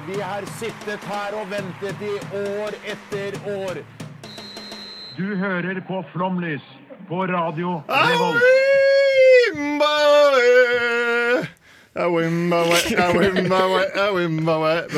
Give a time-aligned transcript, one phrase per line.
[0.00, 3.82] Vi har sittet her og ventet i år etter år.
[5.18, 6.64] Du hører på Flomlys
[7.08, 8.40] på Radio Revolt.
[11.92, 12.08] Vet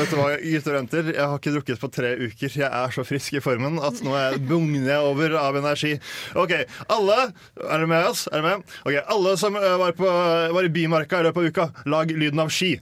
[0.07, 1.11] du hva, gutter og jenter?
[1.11, 2.55] Jeg har ikke drukket på tre uker.
[2.61, 5.97] Jeg er så frisk i formen at nå er jeg bugner jeg over av energi.
[6.39, 6.53] Ok,
[6.87, 8.29] alle Er dere med oss?
[8.31, 8.77] Er dere med?
[8.87, 10.07] Ok, Alle som eh, var, på,
[10.55, 12.77] var i Bymarka i løpet av uka, lag lyden av ski.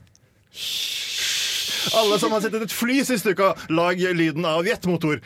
[1.98, 5.20] Alle som har i et fly siste uka, lag lyden av jetmotor.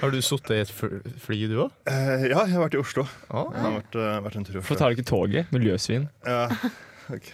[0.00, 0.72] Har du sittet i et
[1.24, 1.70] fly, du òg?
[1.88, 3.06] Eh, ja, jeg har vært i Oslo.
[3.32, 4.82] Jeg har vært, uh, vært en tur i Hvorfor Oslo.
[4.82, 5.48] tar du ikke toget?
[5.56, 6.04] Miljøsvin.
[6.28, 6.42] Ja,
[7.16, 7.30] ok.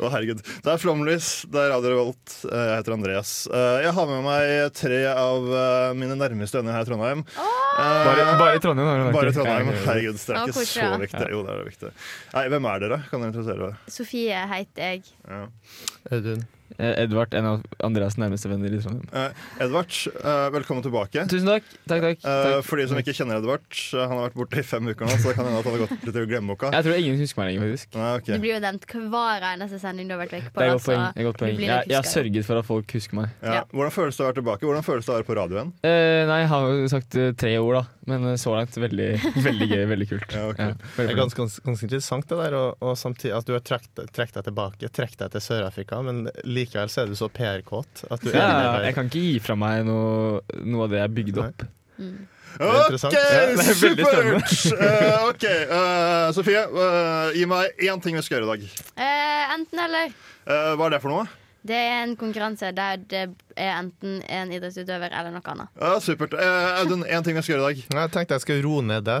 [0.00, 0.40] Å, herregud.
[0.64, 2.34] Det er Flomlys, det er Radio Revolt.
[2.48, 3.32] Eh, Jeg heter Andreas.
[3.52, 5.50] Eh, Jeg har med meg tre av
[6.00, 7.20] mine nærmeste venner her i Trondheim.
[7.36, 8.88] Eh, Bare, bare i Trondheim.
[8.88, 9.36] har Bare i.
[9.36, 9.72] Trondheim.
[9.86, 11.26] Herregud, det er ikke så viktig.
[11.32, 11.92] Jo, det er viktig.
[12.36, 13.02] Nei, hvem er dere?
[13.10, 13.92] Kan dere interessere dere?
[13.98, 15.04] Sofie heter jeg.
[15.28, 15.44] Ja.
[16.12, 16.48] Audun.
[16.78, 19.08] Eh, Edvard, en av Andreas nærmeste venner i Trondheim.
[19.12, 19.90] Eh, Edvard,
[20.22, 21.24] eh, velkommen tilbake.
[21.28, 21.64] Tusen takk.
[21.90, 22.20] Takk, takk.
[22.24, 22.60] Eh.
[22.62, 25.16] For de som ikke kjenner Edvard, eh, han har vært borte i fem uker nå,
[25.18, 26.70] så det kan hende at han har gått litt til glemmeboka.
[26.76, 27.98] Jeg tror ingen husker meg lenger, faktisk.
[27.98, 28.34] Nei, okay.
[28.36, 30.60] Du blir jo nevnt hver eneste sending du har vært vekk på.
[30.60, 31.04] Det er godt poeng.
[31.10, 31.58] er godt poeng.
[31.66, 33.34] Jeg, jeg har sørget for at folk husker meg.
[33.42, 33.64] Ja.
[33.74, 34.70] Hvordan føles det å være tilbake?
[34.70, 35.74] Hvordan føles det å være på radioen?
[35.82, 37.82] Eh, nei, jeg har jo sagt tre ord, da.
[38.10, 39.08] Men eh, så langt veldig,
[39.48, 39.84] veldig gøy.
[39.92, 40.34] Veldig kult.
[40.36, 40.72] Ja, okay.
[40.72, 44.10] Ja, Det er ganske, ganske, interessant det der, og, og samtidig at du har trukket
[44.10, 48.36] deg tilbake, trukket deg til Sør-Afrika, men likevel så er du så PR-kåt ja, er
[48.36, 51.66] ja, jeg kan ikke gi fra meg noe, noe av det jeg bygde opp.
[52.00, 52.20] Mm.
[52.58, 54.54] Ok, er veldig supert!
[54.74, 58.64] Uh, ok, uh, Sofie, uh, gi meg én ting vi skal gjøre i dag.
[59.06, 60.10] Eh, enten eller.
[60.50, 61.28] Eh, hva er det for noe?
[61.66, 63.18] Det er en konkurranse der det
[63.60, 65.68] er enten en idrettsutøver eller noe annet.
[65.76, 66.32] Ja, supert.
[66.32, 67.98] Audun, Audun, én ting jeg skal gjøre i dag.
[68.00, 69.18] Jeg tenkte jeg skulle roe ned det.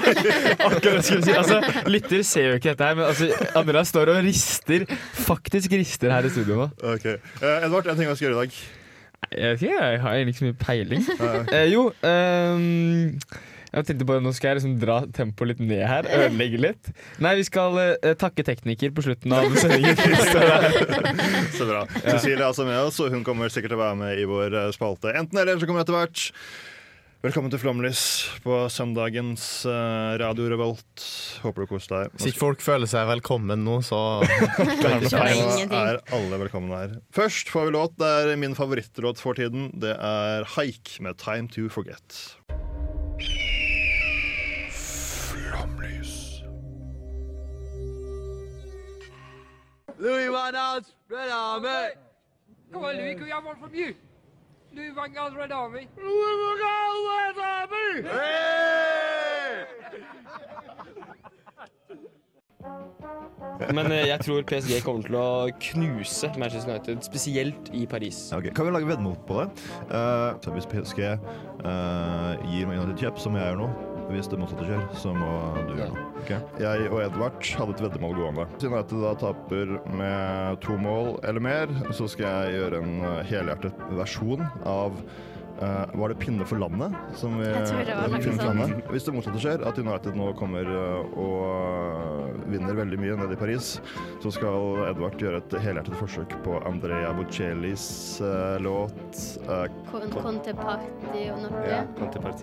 [0.68, 4.20] Akkurat skulle si altså, Lytter ser jo ikke dette her, men altså, Andreas står og
[4.28, 4.84] rister.
[5.30, 6.68] Faktisk rister her i studio nå.
[6.94, 7.06] Ok,
[7.40, 8.60] Eh, Edvard, én ting jeg skal gjøre i dag.
[9.30, 11.02] Jeg vet ikke, jeg har egentlig ikke så mye peiling.
[11.54, 13.20] Eh, jo ehm,
[13.70, 16.08] Jeg tenkte bare Nå skal jeg liksom dra tempoet litt ned her.
[16.10, 16.90] Ødelegge litt.
[17.22, 19.98] Nei, vi skal uh, takke tekniker på slutten av sendingen.
[21.58, 21.84] Så bra.
[22.00, 24.56] Cecilie er altså med oss, og hun kommer sikkert til å være med i vår
[24.56, 25.12] eh, spalte.
[25.16, 26.26] Enten eller, så kommer etter hvert.
[27.20, 28.02] Velkommen til Flomlys
[28.40, 31.04] på søndagens uh, Radio Revolt.
[31.44, 32.14] Håper du koser deg.
[32.16, 36.96] Hvis ikke folk føler seg velkommen nå, så Nå er alle velkomne her.
[37.14, 37.98] Først får vi låt.
[38.00, 39.68] Det er min favorittlåt for tiden.
[39.84, 42.40] Det er Haik med 'Time to Forget'.
[50.00, 51.92] Louis Van Gaal's Red Army.
[52.72, 53.94] Come on, Louis, can we have one from you?
[54.74, 55.88] Louis Van Gaal's Red Army.
[55.98, 58.08] Louis Van Gaal's Red Army.
[63.74, 68.32] Men eh, jeg tror PSG kommer til å knuse Manchester United, spesielt i Paris.
[68.36, 69.48] Ok, Kan vi lage veddemål på det?
[69.92, 73.70] Uh, hvis PSG uh, gir meg United kjepp, som jeg gjør nå
[74.10, 75.30] Hvis det motsatte skjer, så må
[75.68, 76.04] du gjøre det.
[76.24, 76.40] Okay.
[76.60, 78.46] Jeg og Edvard hadde et veddemål gående.
[78.58, 83.84] Siden United da taper med to mål eller mer, så skal jeg gjøre en helhjertet
[83.98, 84.98] versjon av
[85.62, 86.96] eh, var det pinne for landet?
[87.20, 88.60] Som vi, Jeg tror det var det pinne for sånt.
[88.60, 88.90] landet.
[88.94, 93.36] Hvis det motsatte skjer, at United nå kommer eh, og eh, vinner veldig mye nede
[93.36, 93.72] i Paris,
[94.22, 97.84] så skal Edvard gjøre et helhjertet forsøk på Andrea Bocellis
[98.24, 99.20] uh, låt
[99.90, 101.64] Con Conte Party og noe.
[101.68, 101.82] Ja.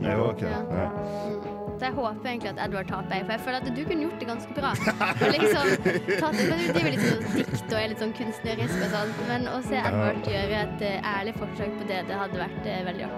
[0.07, 0.43] Jo, ok.
[0.47, 0.61] Ja.
[0.71, 0.89] Ja.
[0.91, 1.57] Mm.
[1.77, 4.27] Så jeg håper egentlig at Edvard taper, for jeg føler at du kunne gjort det
[4.27, 4.71] ganske bra.
[5.27, 5.67] Og liksom,
[6.23, 9.59] tatt, det er litt sånn dikt og er litt sånn kunstnerisk og sånn, men å
[9.67, 13.06] se Edvard gjøre et ærlig forsøk på det, det hadde vært veldig.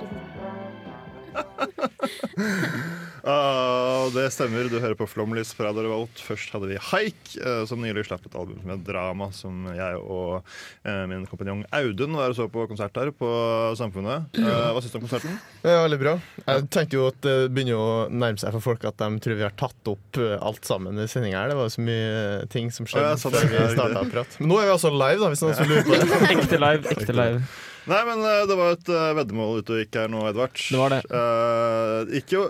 [3.30, 4.70] Ah, det stemmer.
[4.72, 6.22] Du hører på Flomlys fra The Revolt.
[6.24, 10.40] Først hadde vi Haik, eh, som nylig slapp et album med drama, som jeg og
[10.88, 13.30] eh, min kompanjong Audun var og så på konsert her på
[13.78, 14.40] Samfunnet.
[14.40, 15.38] Eh, hva syns du om konserten?
[15.62, 16.16] Er veldig bra.
[16.46, 19.46] Jeg tenkte jo at det begynner å nærme seg for folk at de tror vi
[19.46, 21.54] har tatt opp alt sammen i sendinga her.
[21.54, 22.14] Det var så mye
[22.54, 24.42] ting som skjedde Å, ja, sånn, før vi starta å prate.
[24.42, 26.22] Men nå er vi altså live, da, hvis noen lurer på det.
[26.40, 26.96] Ekte live.
[26.96, 27.44] ekte live
[27.90, 30.58] Nei, men eh, det var et uh, veddemål ute og gikk her nå, Edvard.
[30.60, 31.00] Det var det.
[31.10, 32.44] Eh, ikke jo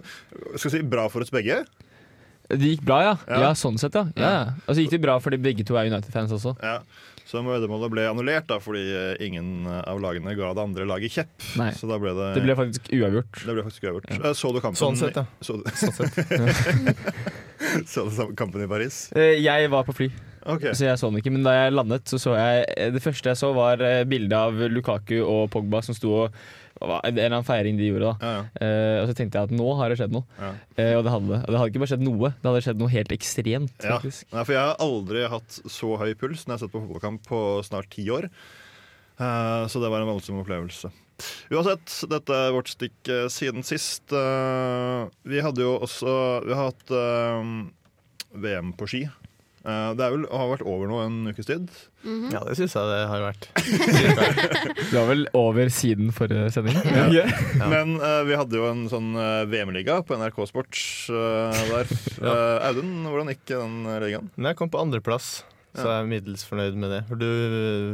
[0.56, 1.62] skal vi si bra for oss begge.
[2.50, 3.14] Det gikk bra, ja.
[3.30, 3.40] Ja.
[3.46, 4.08] Ja, sånn sett, ja.
[4.18, 4.32] ja.
[4.34, 4.44] ja.
[4.66, 6.56] Og så gikk det bra fordi begge to er United-fans også.
[6.66, 6.80] Ja.
[7.30, 11.36] Så veddemålet ble annullert da, fordi eh, ingen av lagene ga det andre laget kjepp.
[11.62, 11.70] Nei.
[11.78, 13.44] Så da ble det Det ble faktisk uavgjort.
[13.46, 14.10] det ble faktisk uavgjort.
[14.16, 14.32] Ja.
[14.34, 15.28] Så du kampen Sånn sett, ja.
[15.46, 15.60] Så,
[17.94, 19.12] så du kampen i Paris?
[19.14, 20.10] Eh, Jeg var på fly,
[20.46, 20.70] Ok.
[20.74, 21.34] så jeg så den ikke.
[21.34, 24.38] Men da jeg landet, så så jeg eh, Det første jeg så, var eh, bilde
[24.38, 26.40] av Lukaku og Pogba som sto og
[26.80, 28.14] En eller annen feiring de gjorde da.
[28.24, 28.44] Ja, ja.
[28.56, 30.24] Uh, og så tenkte jeg at nå har det skjedd noe.
[30.40, 30.52] Ja.
[30.78, 31.40] Uh, og det hadde det.
[31.42, 33.76] Og det hadde ikke bare skjedd noe, det hadde skjedd noe helt ekstremt.
[33.84, 33.98] Ja.
[33.98, 36.84] faktisk Nei, for jeg har aldri hatt så høy puls når jeg har sett på
[36.86, 38.30] fotballkamp på snart ti år.
[39.20, 40.94] Uh, så det var en voldsom opplevelse.
[41.52, 44.08] Uansett, dette er vårt stikk siden sist.
[44.08, 46.14] Vi hadde jo også
[46.46, 46.94] Vi har hatt
[48.40, 49.02] VM på ski.
[49.68, 51.68] Eh, det er vel, har vært over nå en ukes tid.
[52.32, 53.50] Ja, det syns jeg det har vært.
[54.90, 56.78] Det var vel over siden forrige sending?
[57.12, 57.26] Ja.
[57.74, 60.80] Men uh, vi hadde jo en sånn eh, VM-liga på NRK Sport
[61.12, 61.92] uh, der.
[62.24, 63.76] Uh, Audun, hvordan gikk den
[64.06, 64.32] ligaen?
[64.40, 65.42] Jeg kom på andreplass,
[65.76, 67.00] så jeg er middels fornøyd med det.
[67.08, 67.28] For du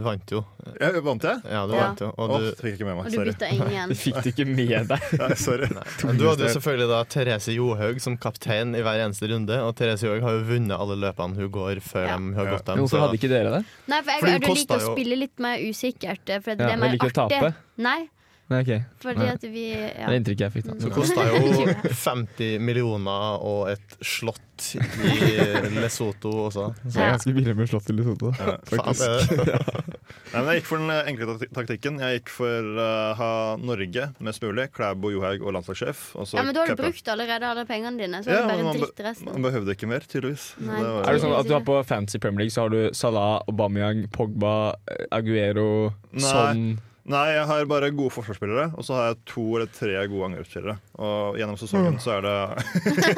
[0.05, 0.39] vant jo.
[0.79, 1.41] Jeg vant jeg?
[1.51, 1.81] Ja, du Ja.
[1.89, 2.07] vant jo.
[2.15, 3.05] Å, Og du, du, fikk ikke med meg.
[3.05, 3.89] Og du bytta ingen.
[3.91, 5.07] Du fikk du ikke med deg.
[5.21, 5.67] Nei, sorry.
[6.07, 9.75] Men du hadde jo selvfølgelig da Therese Johaug som kaptein i hver eneste runde, og
[9.75, 12.17] Therese Johaug har jo vunnet alle løpene hun går før Ja.
[12.17, 12.79] de har gått dem.
[12.85, 13.63] Hvorfor hadde ikke dere det?
[13.91, 16.29] Nei, for jeg, jeg, liker å spille litt mer usikkert.
[16.29, 17.39] eh, For Ja, det er men mer liker å artig.
[17.43, 17.53] tape?
[17.77, 17.99] Nei,
[18.45, 18.83] Nei, ok.
[19.01, 20.05] fordi at vi Det ja.
[20.05, 20.65] er inntrykket jeg fikk.
[20.69, 21.65] da Så kosta jo
[22.05, 24.41] 50 millioner og et slott
[24.75, 26.67] i Lesotho også.
[26.83, 28.29] Det Så er ganske billig med slott i Lesotho.
[28.37, 28.53] Ja.
[28.69, 29.33] faktisk.
[29.41, 29.65] det er.
[30.35, 31.97] Nei, men jeg gikk for den eh, enkle taktikken.
[32.05, 32.87] Jeg gikk for å
[33.19, 34.67] ha Norge mest mulig.
[34.77, 36.05] Klæbo, Johaug og landslagssjef.
[36.19, 38.49] Og så ja, men da har du brukt allerede alle pengene dine, så Ja, er
[38.53, 39.31] bare man, dritt resten.
[39.33, 40.51] man behøvde ikke mer, tydeligvis.
[40.61, 40.79] Nei.
[40.85, 43.39] Det Er det sånn at du har på Fancy Premier League så har du Salah,
[43.49, 44.55] Aubameyang, Pogba,
[44.91, 46.21] eh, Aguero, Nei.
[46.29, 46.67] Son
[47.05, 50.73] Nei, jeg har bare gode forsvarsspillere, og så har jeg to eller tre gode angrepsspillere.
[51.05, 52.37] Og gjennom sesongen så er det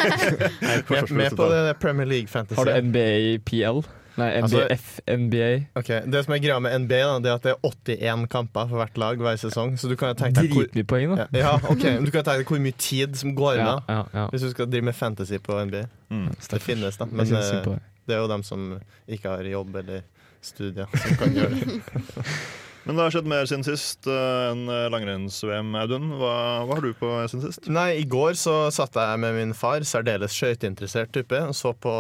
[0.67, 2.59] Jeg er med på det Premier League Fantasy.
[2.59, 3.79] Har du NBA PL?
[4.17, 5.49] Nei, Altså- NBF, NBA.
[5.79, 7.43] Ok, Det som er greia med NBA, da, det er at
[7.85, 9.77] det er 81 kamper for hvert lag hver sesong.
[9.79, 11.27] Så du kan tenke deg hvor, poeng, da.
[11.31, 14.03] ja, ja, ok, men du kan tenke hvor mye tid som går unna Ja, ja,
[14.13, 14.27] ja.
[14.33, 15.85] hvis du skal drive med fantasy på NBA.
[16.09, 16.29] mm.
[16.49, 17.05] Det finnes, da.
[17.05, 20.01] Men eh, det er jo dem som ikke har jobb eller
[20.41, 21.81] studier, som kan gjøre det.
[22.87, 26.05] Men det har skjedd mer siden sist uh, enn eh, langrenns-VM, Audun.
[26.21, 26.31] Hva,
[26.63, 27.67] hva har du på siden sist?
[27.67, 31.91] Nei, I går så satt jeg med min far, særdeles skøyteinteressert type, og så på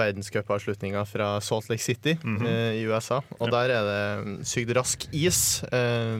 [0.00, 2.46] verdenscupavslutninga fra Salt Lake City Mhm.
[2.46, 3.20] eh, i USA.
[3.38, 5.62] Og der er det mm, sykt rask is.
[5.72, 6.18] Eh,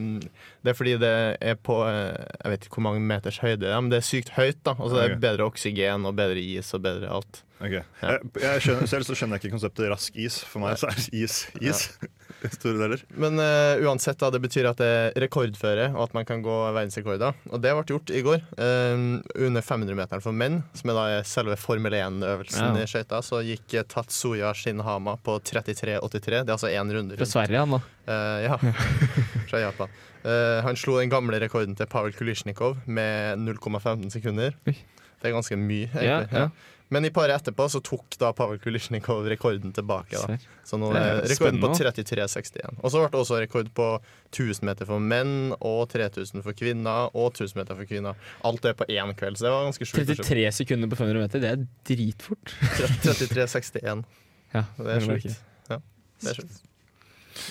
[0.62, 2.14] det er fordi det er på eh,
[2.44, 4.62] Jeg vet ikke hvor mange meters høyde det er, men det er sykt høyt.
[4.64, 7.42] da Altså, det er bedre oksygen og bedre is og bedre alt.
[7.62, 7.70] Ok.
[7.78, 10.40] Jeg, jeg skjønner, selv så skjønner jeg ikke konseptet rask is.
[10.46, 11.84] For meg så er is is.
[12.02, 12.06] I
[12.58, 13.02] store deler.
[13.14, 16.56] Men uh, uansett, da, det betyr at det er rekordføre, og at man kan gå
[16.74, 17.36] verdensrekorder.
[17.52, 18.42] Og det ble gjort i går.
[18.58, 22.84] Uh, under 500-meteren for menn, som er da selve Formel 1-øvelsen Ja.
[22.84, 26.42] i skøyta, så gikk eh, Tatsuya Shinhama på 33,83.
[26.42, 27.32] Det er altså én runde Fra rundt.
[27.34, 27.82] Sverige, han da.
[28.08, 28.58] Uh, ja,
[29.50, 29.92] fra Japan.
[30.22, 34.54] Eh, han slo den gamle rekorden til Pavel Kulisjnikov med 0,15 sekunder.
[34.66, 36.46] Det er ganske mye, Ja, ja.
[36.92, 40.12] Men i paret etterpå så tok da Pavel Kulisjnikov rekorden tilbake.
[40.12, 40.36] da
[40.68, 42.78] så nå er rekorden på 33,61.
[42.82, 43.86] Og så ble det også rekord på
[44.30, 48.18] 1000 meter for menn og 3000 for kvinner og 1000 meter for kvinner.
[48.44, 50.12] Alt det på én kveld, så det var ganske sjukt.
[50.22, 52.52] 33 sekunder på 500 meter, det er dritfort.
[52.76, 54.04] 33,61.
[54.52, 55.40] Ja, Det er sjukt.
[55.72, 55.80] Ja,
[56.20, 56.60] det er sjukt.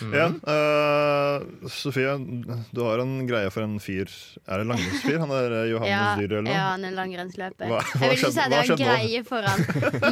[0.01, 0.13] Mm.
[0.13, 2.13] Ja, uh, Sofie,
[2.71, 4.09] du har en greie for en fyr
[4.45, 5.17] Er det langrennsfyr?
[5.21, 6.53] Han er eh, Johannes Ja, Dyr eller noe?
[6.55, 7.69] ja, han er langrennsløper.
[7.71, 9.63] Hva- hva Jeg vil ikke si at jeg har en greie for han,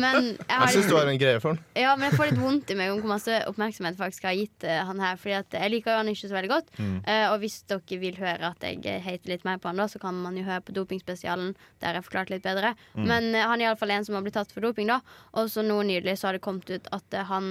[0.01, 1.59] men jeg, Jeg har syns du har en greie for han.
[1.79, 4.65] Ja, men jeg får litt vondt i meg om hvor masse oppmerksomhet faktisk har gitt
[4.67, 5.19] uh, han her.
[5.21, 6.71] Fordi at jeg liker jo han ikke så veldig godt.
[6.79, 6.95] Mm.
[7.05, 10.01] Uh, og hvis dere vil høre at jeg hater litt mer på han, da, så
[10.01, 11.53] kan man jo høre på dopingspesialen
[11.83, 12.73] der jeg forklarte litt bedre.
[12.95, 13.05] Mm.
[13.09, 14.99] Men uh, han er iallfall en som har blitt tatt for doping, da.
[15.39, 17.49] Og så nå nylig så har det kommet ut at han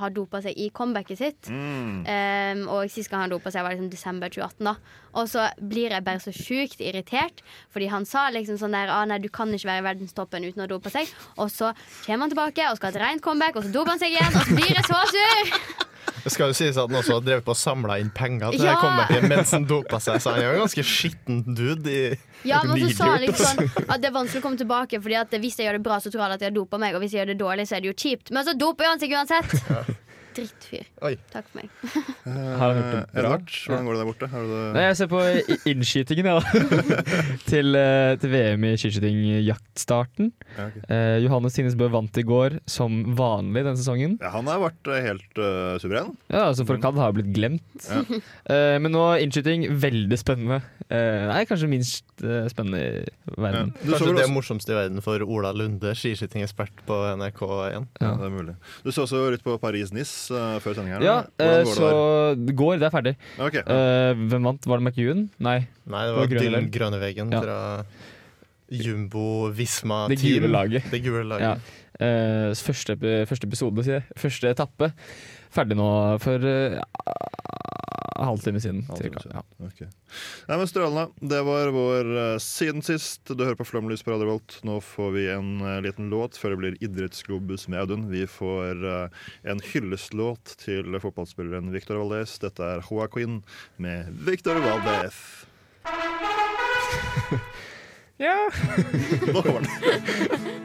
[0.00, 1.50] har dopa seg i comebacket sitt.
[1.54, 2.02] Mm.
[2.04, 4.66] Um, og sist gang han dopa seg, var liksom desember 2018.
[4.66, 4.74] da
[5.20, 7.44] Og så blir jeg bare så sjukt irritert,
[7.74, 10.66] fordi han sa liksom sånn der ah, Nei, du kan ikke være i verdenstoppen uten
[10.66, 11.10] å dope seg.
[11.38, 11.72] Og så
[12.06, 14.32] kommer han tilbake og skal ha et rent comeback, og så doper han seg igjen,
[14.34, 15.90] og så blir jeg så sur!
[16.24, 18.64] Det skal jo sies at han også har drevet på og samla inn penger til
[18.64, 18.72] Ja!
[18.72, 21.84] det comebacket mens han dopa seg, så han er jo en ganske skitten dude.
[21.84, 25.00] I Ja, men så sa han liksom sånn at det er vanskelig å komme tilbake,
[25.04, 26.96] Fordi at hvis jeg gjør det bra, så tror alle at jeg har dopa meg,
[26.96, 28.32] og hvis jeg gjør det dårlig, så er det jo kjipt.
[28.32, 29.52] Men så doper han seg uansett.
[30.34, 30.86] Drittfyr.
[31.06, 31.14] Oi.
[31.30, 31.70] Takk for meg.
[32.58, 33.22] Har han gjort det bra?
[33.22, 34.28] Edvard, hvordan går det der borte?
[34.32, 34.62] Har du det?
[34.74, 35.20] Nei, jeg ser på
[35.70, 36.98] innskytingen, jeg, da.
[37.50, 40.32] til, eh, til VM i skiskyting jaktstarten.
[40.56, 40.82] Ja, okay.
[40.88, 44.18] Eh, Johannes Tinnesbø vant i går som vanlig denne sesongen.
[44.22, 46.14] ja, han har vært eh, helt uh, suveren.
[46.28, 47.64] Ja, altså For Kad har blitt glemt.
[47.88, 48.02] Ja.
[48.44, 50.58] Eh, men nå innskyting, veldig spennende.
[50.92, 52.04] Eh, nei, kanskje minst
[52.52, 53.70] spennende i verden.
[53.80, 57.88] Kanskje det også, morsomste i verden for Ola Lunde, skiskytingekspert på NRK1.
[58.04, 58.56] ja, det er mulig.
[58.84, 60.23] Du så også litt på Paris-Nice.
[60.30, 61.04] Eh, før sending her.
[61.04, 61.90] Ja, uh, så
[62.38, 63.14] det det går, det er ferdig.
[63.38, 63.62] Okay.
[63.66, 63.76] Uh.
[63.76, 64.66] Eh, hvem vant?
[64.70, 65.22] Var det McEwan?
[65.38, 65.58] Nei.
[65.86, 66.74] Nei, det Og var Dylan Veggen.
[66.78, 67.40] Grønneveggen Ja.
[67.40, 67.58] fra
[68.70, 70.90] Jumbo Visma Det gule laget.
[70.90, 71.42] Det gule laget.
[71.42, 71.80] Ja.
[72.00, 72.96] Eh, første,
[73.28, 74.04] første episode, sier jeg.
[74.18, 74.92] Første etappe.
[75.54, 75.88] Ferdig nå
[76.22, 76.80] for uh,
[78.18, 78.82] halvtime siden.
[78.88, 79.20] Halvtime cirka.
[79.20, 79.36] siden.
[79.36, 79.42] Ja.
[79.66, 79.86] Okay.
[80.48, 81.06] Nei, men Strålende.
[81.20, 83.22] Det var vår uh, Siden sist.
[83.28, 84.58] Du hører på Flomlys på Radio Volt.
[84.66, 88.08] Nå får vi en uh, liten låt før det blir Idrettsglobus med Audun.
[88.10, 89.08] Vi får uh,
[89.42, 92.38] en hyllestlåt til fotballspilleren Victor Valdez.
[92.42, 93.42] Dette er Hoa Queen
[93.76, 95.14] med Victor Valdez.
[99.34, 99.68] Nå kommer den.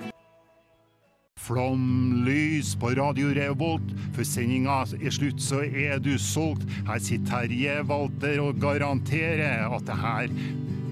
[1.49, 3.89] Flomlys på Radio Revolt.
[4.13, 6.67] For sendinga er slutt, så er du solgt.
[6.85, 10.35] Her sitter Terje Walter og garanterer at det her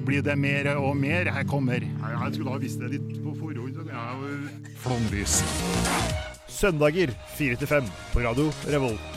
[0.08, 1.30] blir det mer og mer.
[1.30, 3.78] Her kommer Jeg skulle ha visst det litt på forhånd.
[3.86, 5.44] er Flomlys.
[6.50, 9.17] Søndager 4 til 5 på Radio Revolt.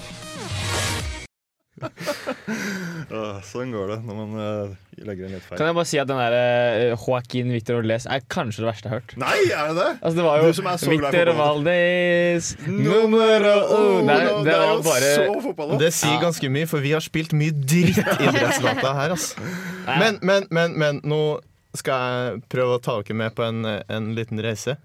[3.21, 4.73] Åh, sånn går det når man eh,
[5.07, 5.59] legger inn litt feil.
[5.59, 8.87] Kan jeg bare si at den der uh, Joaquin Victor Orles er kanskje det verste
[8.87, 9.15] jeg har hørt.
[9.21, 9.89] Nei, er det det?
[9.99, 11.63] Altså Det var jo Du som er så glad i Victor fotball.
[11.65, 14.07] Valdez numero uno.
[14.11, 15.75] Det, det var jo bare så fotball.
[15.81, 19.49] Det sier ganske mye, for vi har spilt mye dritt idrettslåta her, altså.
[19.91, 21.25] Men, men, men, men nå
[21.77, 24.77] skal jeg prøve å ta dere med på en, en liten reise.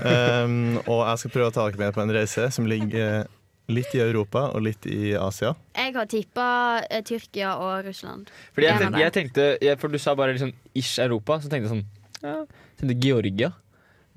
[0.00, 3.36] Um, og jeg skal prøve å ta dere med på en reise som ligger eh,
[3.70, 5.54] litt i Europa og litt i Asia.
[5.76, 6.46] Jeg har tippa
[6.90, 8.28] eh, Tyrkia og Russland.
[8.56, 11.48] Fordi jeg, En tenkte, jeg tenkte jeg, For du sa bare liksom ish Europa, så
[11.52, 11.86] tenkte jeg sånn
[12.20, 12.36] ja,
[12.80, 13.52] tenkte Georgia.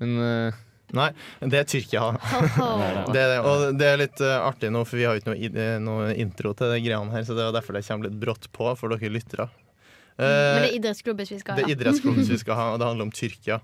[0.02, 0.60] Men eh,
[0.94, 1.08] Nei,
[1.40, 2.02] det er Tyrkia.
[3.14, 3.38] Det er det.
[3.42, 5.78] Og det er litt eh, artig nå, for vi har jo ikke noe, i- eh,
[5.82, 8.68] noe intro til de greiene her, så det er derfor det kommer litt brått på
[8.78, 9.48] for dere lyttere.
[10.14, 11.70] Men det Eh, er idrettsklubbes vi skal Det ha.
[11.70, 13.56] er idrettsklubben vi skal ha, og det handler om Tyrkia.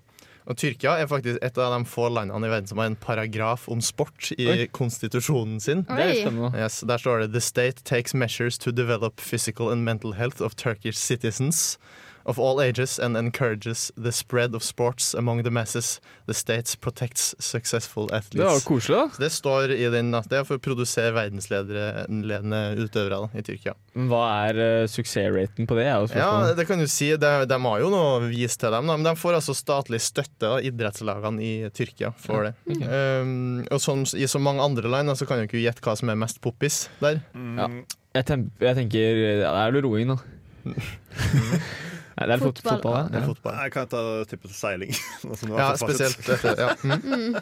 [0.48, 3.68] Og Tyrkia er faktisk et av de få landene i verden som har en paragraf
[3.68, 4.68] om sport i Oi.
[4.72, 5.84] konstitusjonen sin.
[5.88, 6.52] det er spennende.
[6.56, 10.56] Yes, der står det The state takes measures to develop physical and mental health of
[10.56, 11.78] Turkish citizens
[12.30, 16.00] of all ages and encourages the spread of sports among the masses.
[16.26, 18.38] The states protects successful athletes.
[18.38, 19.10] Det var koselig, da.
[19.14, 23.44] Så det står i den at det er for å produsere verdensledende utøvere da, i
[23.44, 23.74] Tyrkia.
[24.10, 25.88] Hva er uh, suksessraten på det?
[26.14, 27.10] Ja, det kan du si.
[27.20, 30.00] De, de har jo noe å vise til dem, da, men de får altså statlig
[30.04, 32.54] støtte av idrettslagene i Tyrkia for det.
[32.86, 35.98] Um, og som i så mange andre land da, så kan du ikke gjette hva
[35.98, 37.24] som er mest poppis der.
[37.34, 37.70] Ja.
[38.14, 40.18] Jeg, jeg tenker Det er vel roing, da.
[42.20, 42.96] Nei, det er fot Fotball.
[42.98, 43.04] ja.
[43.08, 43.54] Det er fotball.
[43.64, 44.92] Jeg kan ta tippet til seiling.
[45.24, 46.52] har Ja, spesielt dette.
[46.60, 46.74] Ja.
[46.84, 47.38] Mm.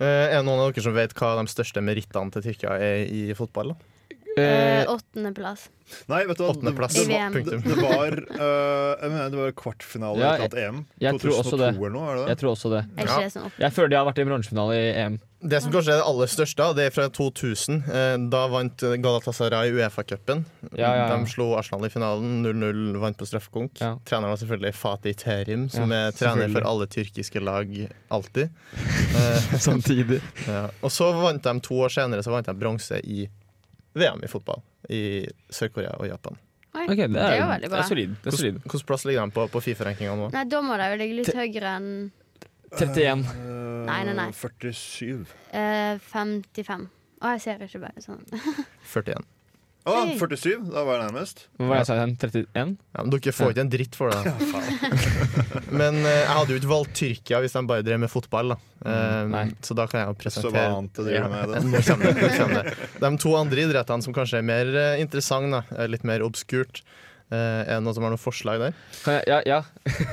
[0.00, 0.02] Uh,
[0.32, 3.22] er det noen av dere som vet hva de største merittene til Tyrkia er i
[3.38, 3.74] fotball?
[3.74, 3.90] da?
[4.38, 5.68] Eh, Eh, Åttendeplass.
[6.10, 6.52] Nei, vet du hva?
[6.54, 10.54] Det, det, var, det, det var uh, Jeg mener det var kvartfinale i Ja, et
[10.54, 10.84] EM.
[11.02, 11.70] jeg tror også 2002 det.
[11.74, 12.82] eller noe, er det jeg tror også det.
[13.00, 13.16] Ja.
[13.34, 13.48] sånn?
[13.58, 15.18] Jeg føler de har vært i bronsefinale i EM.
[15.40, 17.78] Det som kanskje er det aller største, det er fra 2000.
[17.88, 20.42] Eh, Da vant Galatasaray Uefa-cupen.
[20.76, 21.16] Ja, ja, ja.
[21.16, 22.42] De slo Arsenal i finalen.
[22.44, 23.80] 0-0 vant på straffekonk.
[23.80, 23.94] Ja.
[24.04, 27.72] Treneren var selvfølgelig Fatih Terim, som Ja, er trener for alle tyrkiske lag
[28.10, 28.50] alltid.
[29.20, 30.20] Eh, Samtidig.
[30.46, 30.68] ja.
[30.84, 33.24] Og så vant de to år senere så vant de bronse i
[33.98, 34.60] VM i fotball.
[34.92, 36.36] I Sør-Korea og Japan.
[36.76, 37.80] Oi, okay, det det er, er jo veldig bra.
[37.80, 37.82] er.
[38.22, 38.58] Det er solid.
[38.62, 40.28] Hvilken plass ligger de på på Fifa-rankinga nå?
[40.36, 41.88] Nei, da må de jo ligge litt høyere enn
[42.78, 43.26] 31.
[43.26, 44.30] Øh, Nei, nei, nei.
[44.36, 45.26] 47.
[45.56, 46.88] eh, 55.
[47.20, 48.22] Å, jeg ser ikke bare sånn.
[48.94, 49.26] 41.
[49.88, 50.10] Å, Hey.
[50.20, 50.66] 47!
[50.68, 51.38] Da var jeg nærmest.
[51.56, 52.10] Hva var det jeg sa igjen?
[52.20, 52.72] 31?
[52.92, 54.34] Ja, men dere får ikke en dritt for det.
[55.80, 58.52] men eh, jeg hadde jo ikke valgt Tyrkia hvis de bare drev med fotball.
[58.52, 58.58] Da.
[58.84, 59.44] Eh, Nei.
[59.64, 61.62] så da kan jeg jo Så presentere hva annet driver du med det?
[61.72, 62.90] Nå kommer det, nå kommer det.
[63.06, 66.82] De to andre idrettene som kanskje er mer eh, interessante, da, er litt mer obskurt.
[67.30, 68.78] Eh, er det noen som har noen forslag der?
[69.04, 69.60] Kan jeg, ja, ja,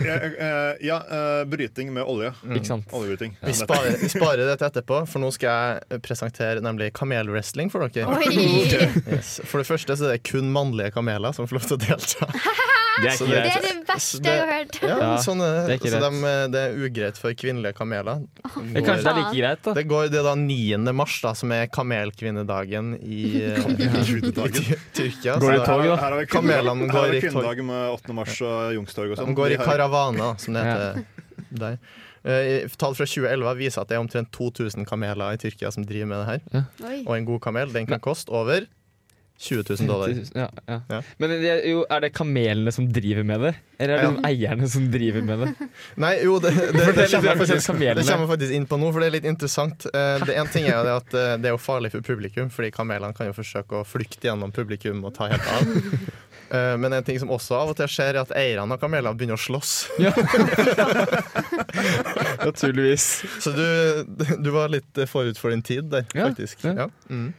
[0.06, 2.30] Ja, øh, øh, bryting med olje.
[2.54, 2.94] ikke sant.
[2.94, 3.34] Oljebryting.
[3.42, 7.88] Vi sparer, vi sparer det til etterpå, for nå skal jeg presentere nemlig kamelwrestling for
[7.90, 8.06] dere.
[8.22, 8.68] Oi!
[9.10, 9.40] Yes.
[9.50, 12.30] For det første så er det kun mannlige kameler som får lov til å delta.
[12.98, 14.78] Det er det- Det er det verste jeg har hørt.
[14.82, 18.24] Ja, Ja, sånn er det er Så de, det er ugreit for kvinnelige kameler.
[18.58, 19.74] Men Kanskje det er like greit, da.
[19.74, 20.94] Det går det da 9.
[20.94, 23.88] mars, da, som er kamelkvinnedagen i, eh, i
[24.94, 25.38] Tyrkia.
[25.40, 25.96] Går det tog, da?
[25.96, 27.64] her har vi Kamelene går i tog.
[27.66, 28.14] med 8.
[28.14, 29.28] mars og Youngstorg og sånn.
[29.34, 31.06] De går i karavana, som det heter
[31.52, 31.78] der.
[32.28, 36.10] Uh, Tall fra 2011 viser at det er omtrent 2000 kameler i Tyrkia som driver
[36.10, 36.42] med det her.
[36.52, 36.64] Ja.
[37.08, 38.66] Og en god kamel den kan koste over
[39.38, 40.10] 20 000 dollar.
[40.34, 40.78] Ja, ja.
[40.90, 41.00] Ja.
[41.22, 43.52] Men det, er jo, er det kamelene som driver med det?
[43.78, 44.30] Eller er det Ja.
[44.32, 45.68] eierne som driver med det?
[46.04, 49.04] Nei, jo, det, det, det, det kommer faktisk, det kommer faktisk inn på nå, for
[49.06, 49.86] det er litt interessant.
[49.94, 52.50] Eh, Det en ting er jo det at eh, det er jo farlig for publikum,
[52.54, 55.68] fordi kamelene kan jo forsøke å flykte gjennom publikum og ta helt av.
[56.48, 59.12] Eh, men en ting som også av og til skjer, er at eierne av kamelene
[59.20, 59.72] begynner å slåss.
[60.00, 60.14] Ja.
[62.46, 63.08] Naturligvis.
[63.44, 63.66] Så du,
[64.40, 66.64] du var litt forut for din tid der, faktisk.
[66.64, 66.88] Ja.
[67.12, 67.34] Mm.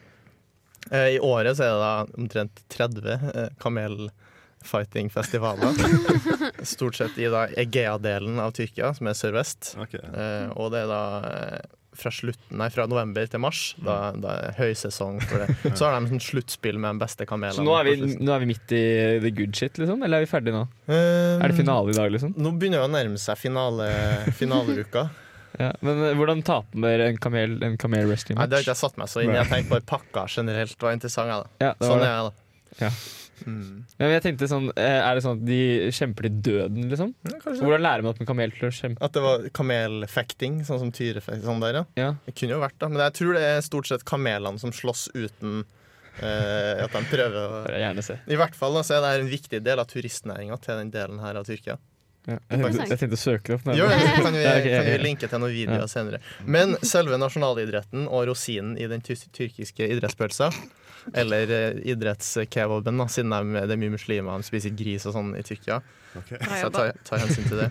[0.91, 5.73] Eh, I året så er det da omtrent 30 eh, kamelfighting-festivaler.
[6.75, 9.61] Stort sett i Egea-delen av Tyrkia, som er sørvest.
[9.81, 9.95] Ok.
[9.99, 11.03] Eh, og det er da
[11.99, 13.61] fra, slutten, nei, fra november til mars.
[13.83, 15.49] Da, da er høysesong for det.
[15.79, 17.59] Så har de sånn sluttspill med de beste kamelene.
[17.59, 18.79] Så nå er, vi, nå er vi midt i
[19.25, 19.99] the good shit, liksom?
[20.07, 20.65] Eller er vi ferdige nå?
[20.89, 22.31] Um, Er det finale i dag, liksom?
[22.39, 23.87] Nå begynner det å nærme seg finale,
[24.39, 25.03] finaleuka.
[25.59, 25.71] Ja.
[25.81, 28.67] Men eh, hvordan taper en kamel, en kamel wrestling Nei, det har match?
[28.69, 29.39] ikke jeg satt meg så inn i.
[29.41, 31.33] Jeg tenkte bare pakka generelt var interessant.
[31.33, 31.65] Da.
[31.65, 32.11] Ja, det var Sånn det.
[32.11, 32.85] er jeg, da.
[32.85, 32.91] Ja.
[33.47, 33.85] Mm.
[34.01, 35.59] Men jeg tenkte sånn, eh, Er det sånn at de
[35.95, 37.13] kjemper til døden, liksom?
[37.47, 39.03] Hvordan lærer man at en kamel til å kjempe?
[39.05, 41.45] At det var kamelfekting, sånn som tyrefekting.
[41.47, 41.85] Sånn der, ja.
[42.01, 42.09] Ja.
[42.27, 45.09] Det kunne jo vært da, Men jeg tror det er stort sett kamelene som slåss
[45.15, 45.65] uten
[46.19, 47.63] eh, at de prøver å.
[48.27, 51.23] I hvert fall da, så er det en viktig del av turistnæringa til den delen
[51.23, 51.79] her av Tyrkia.
[52.29, 52.37] Ja.
[52.51, 53.69] Jeg, tenkte, jeg tenkte å søke det opp.
[53.79, 55.89] Jo, kan vi, kan vi linke til noen videoer Ja.
[55.91, 56.21] senere.
[56.45, 60.51] Men selve nasjonalidretten og rosinen i den tyrkiske idrettspølsa,
[61.17, 65.45] eller eh, idrettskebaben, siden de, det er mye muslimer, de spiser gris og sånn i
[65.47, 65.81] Tyrkia,
[66.19, 66.37] okay.
[66.43, 67.71] så jeg tar, tar hensyn til det.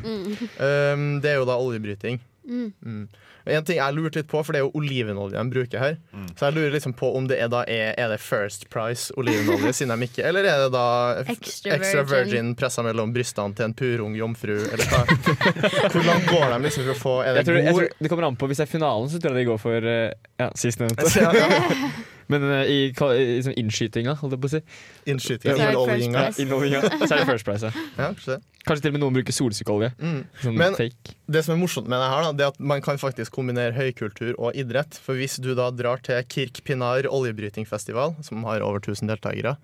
[0.58, 2.18] Um, det er jo da oljebryting.
[2.48, 3.08] Mm.
[3.48, 5.98] En ting jeg lurte litt på, for det er jo olivenolje de bruker her.
[6.36, 9.74] Så jeg lurer liksom på om det er da er, er det First Price olivenolje,
[9.76, 10.88] siden de ikke Eller er det da
[11.36, 12.32] Extra Extra virgin.
[12.32, 15.04] Virgin pressa mellom brystene til en purung jomfru, eller hva?
[15.94, 18.14] Hvordan går de liksom for å få Er Jeg det tror, jeg god tror det
[18.14, 20.52] kommer an på Hvis det er finalen, så tror jeg de går for eh, ja,
[20.56, 21.08] sistnevnte.
[22.28, 24.62] Ja, Men eh, i, i sånn innskytinga, holdt jeg på å si.
[25.08, 25.72] Innskytinga.
[25.88, 27.72] First så er det First Price.
[27.72, 28.12] Ja.
[28.28, 29.94] Ja, kanskje til og med noen bruker solsikkeolje.
[30.02, 30.20] Mm.
[30.44, 31.16] Sånn Men- fake.
[31.28, 33.74] Det som er morsomt med det her, da, det er at man kan faktisk kombinere
[33.76, 35.00] høykultur og idrett.
[35.04, 39.56] For hvis du da drar til Kirk Pinar oljebrytingfestival, som har over 1000 deltakere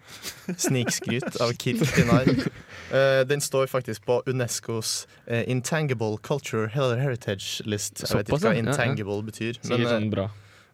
[0.56, 2.32] Snikskryt av Kirk Pinar.
[2.94, 8.04] Eh, den står faktisk på Unescos eh, Intangible Culture Heritage List.
[8.04, 8.60] Jeg vet ikke hva ja.
[8.60, 8.70] Ja, ja.
[8.70, 9.58] intangible betyr.
[9.66, 10.28] Men, sånn bra.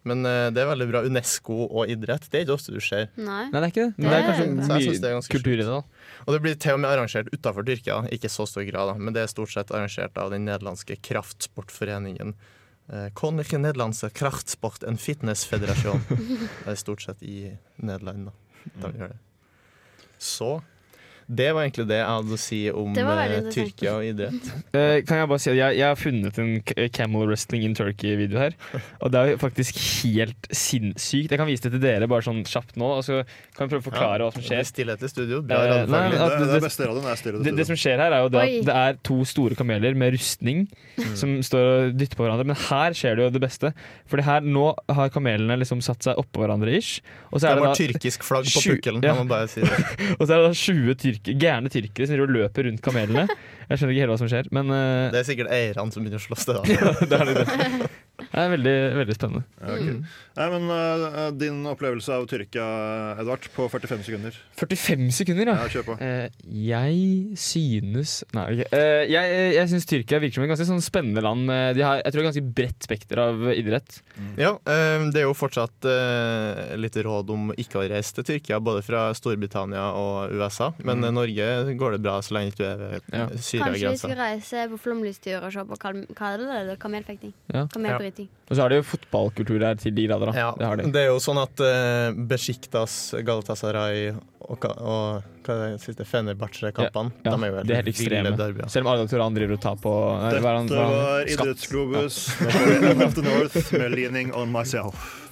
[0.08, 1.02] Men eh, det er veldig bra.
[1.08, 3.10] Unesco og idrett, det er ikke ofte du ser.
[3.20, 3.50] Nei.
[3.50, 3.94] Nei, det er ikke det.
[3.98, 4.46] Men Det er kanskje
[4.94, 5.68] jeg det er kultur i det.
[5.68, 5.82] da
[6.26, 8.96] Og det blir til og med arrangert utafor Tyrkia, ikke i så stor grad, da,
[9.00, 12.36] men det er stort sett arrangert av den nederlandske kraftsportforeningen.
[12.90, 16.02] Eh, Koninklijke Nederlandse Kraftsport en Fitnessfederasjon.
[16.64, 18.34] Det er stort sett i Nederland, da.
[18.82, 19.20] De gjør det.
[20.20, 20.54] Så
[21.30, 23.50] det var egentlig det jeg hadde å si om Det eh.
[23.54, 24.48] Tyrkia og idrett.
[24.70, 28.38] Eh, Kan jeg bare si at jeg, jeg har funnet en Camel Wrestling in Turkey-video
[28.38, 28.56] her.
[29.02, 31.32] Og det er faktisk helt sinnssykt.
[31.34, 32.90] Jeg kan vise det til dere bare sånn kjapt nå.
[33.00, 33.22] Og så
[33.58, 34.66] kan vi prøve å forklare hva som skjer.
[34.70, 35.42] Stillhet i studio.
[35.46, 37.44] Bra Eh, nei, Det, det det- beste radioen er stille.
[37.46, 40.14] Det, det som skjer her, er jo det at det er to store kameler med
[40.18, 40.66] rustning
[41.20, 42.48] som står og dytter på hverandre.
[42.50, 43.74] Men her skjer det jo det beste.
[44.10, 47.02] Fordi her nå har kamelene liksom satt seg oppå hverandre ish.
[47.30, 49.14] Og så Det er det var da, tyrkisk flagg på pukkelen, ja.
[49.14, 49.80] kan man bare si det.
[50.20, 53.26] og så er det da 20 tyrk, gærne tyrkere som løper rundt kamelene.
[53.70, 56.22] Jeg skjønner ikke helt hva som skjer, men uh, Det er sikkert eierne som begynner
[56.22, 56.64] å slåss det, da.
[56.74, 57.90] ja, det er det.
[58.30, 59.46] Det er veldig, veldig spennende.
[59.60, 59.94] Okay.
[59.96, 60.18] ok.
[60.40, 62.66] Nei, men uh, Din opplevelse av Tyrkia,
[63.20, 64.38] Edvard, på 45 sekunder.
[64.60, 65.56] 45 sekunder, ja.
[65.60, 65.96] Ja, kjør på.
[66.00, 68.68] Uh, jeg synes Nei, okay.
[68.72, 71.50] uh, jeg, jeg synes Tyrkia virker som et ganske sånn spennende land.
[71.76, 74.00] De har, jeg tror det er ganske bredt spekter av idrett.
[74.40, 75.86] Ja, eh, det er jo fortsatt
[76.80, 80.70] litt råd om ikke å reise til Tyrkia, både fra Storbritannia og USA.
[80.84, 81.10] Men mm.
[81.16, 83.28] Norge går det bra så lenge du er ved Ja.
[83.30, 87.34] Kanskje vi skal reise på flomlystur og se på kam kamelfekting?
[87.54, 87.66] Ja.
[87.72, 88.19] Kamelbryting.
[88.50, 90.32] Og så har de jo fotballkultur her til de grader.
[90.32, 90.40] Da.
[90.40, 90.88] Ja, Det har de.
[90.96, 94.10] det er jo sånn at uh, Besjiktas, Galatasaray
[94.50, 98.34] og, og hva er det siste Fenerbahçe-kampene Ja, De er jo helt er helt ekstreme.
[98.34, 98.64] ekstreme.
[98.64, 98.68] ja.
[98.74, 101.26] Selv om Arda Turan driver og tar på er Dette var.
[101.30, 102.20] Idrettsglobus.
[102.42, 103.10] ja.
[103.14, 105.29] the North med 'Leaning on Myself'.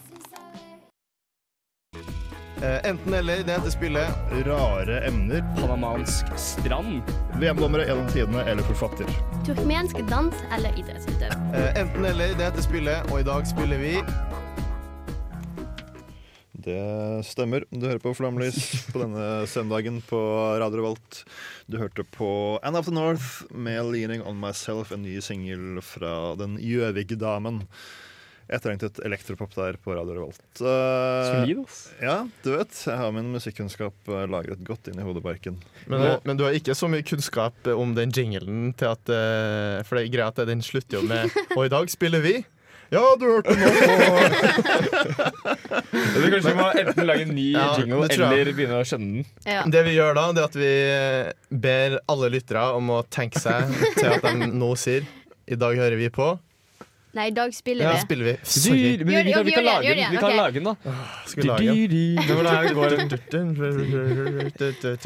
[2.63, 4.09] Eh, enten eller, det heter spillet.
[4.45, 5.43] Rare emner.
[5.55, 7.01] Panamansk strand.
[7.39, 9.11] VM-dommere gjennom tidene eller forfatter.
[9.45, 11.37] Turkmensk dans eller idrettsutøver?
[11.53, 13.93] Eh, enten eller, det heter spillet, og i dag spiller vi
[16.67, 16.81] Det
[17.29, 17.63] stemmer.
[17.69, 18.57] Du hører på Flamlys
[18.89, 20.17] på denne søndagen på
[20.57, 21.21] Radio Revolt.
[21.69, 26.33] Du hørte på End of the North med 'Leaning on Myself', en ny singel fra
[26.35, 26.57] den
[28.47, 28.55] Gjøvik-damen.
[28.55, 30.61] Etterlengtet elektropop der på Radio Revolt.
[30.61, 31.91] Uh, Solid, ass.
[32.01, 32.71] ja, du vet.
[32.87, 35.57] Jeg har min musikkunnskap eh, lagret godt inn i hodebarken.
[35.87, 39.09] men, eh, men du har ikke så mye kunnskap eh, om den jinglen til at
[39.11, 42.45] uh, For det er greit at den slutter jo med Og i dag spiller vi.
[42.89, 43.91] Ja, du hørte nå på
[45.91, 49.27] Eller kanskje vi må enten lage en ny Ja, jingle eller begynne å skjønne den.
[49.43, 49.65] Ja.
[49.67, 50.73] Det vi gjør da, det er at vi
[51.67, 55.03] ber alle lyttere om å tenke seg til at de nå sier
[55.51, 56.37] I dag hører vi på
[57.15, 57.99] Nei, i dag spiller Ja, vi.
[58.03, 58.33] spiller vi.
[58.43, 58.97] Sorry.
[58.99, 60.11] men Gjør vi kan, vi kan lage den.
[60.11, 60.75] Vi kan lage den, da.
[61.25, 62.15] Skal vi lage den?
[62.27, 62.43] Det var
[62.73, 62.95] går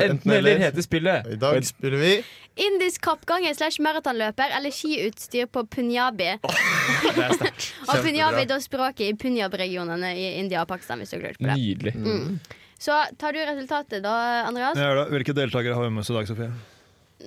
[0.09, 1.27] Enten eller heter spillet.
[1.27, 2.13] I dag spiller vi
[2.61, 6.33] Indisk kappganger slash maratonløper eller skiutstyr på punjabi.
[6.41, 7.69] Det er sterkt.
[7.87, 10.99] Og punjabi da språket i punjab-regionene i India og Pakistan.
[10.99, 11.55] hvis du har på det.
[11.55, 11.95] Nydelig.
[11.95, 12.41] Mm.
[12.81, 14.17] Så tar du resultatet da,
[14.49, 14.75] Andreas?
[14.75, 15.07] Ja, da.
[15.13, 16.51] Hvilke deltakere har vi med oss i dag, Sofie?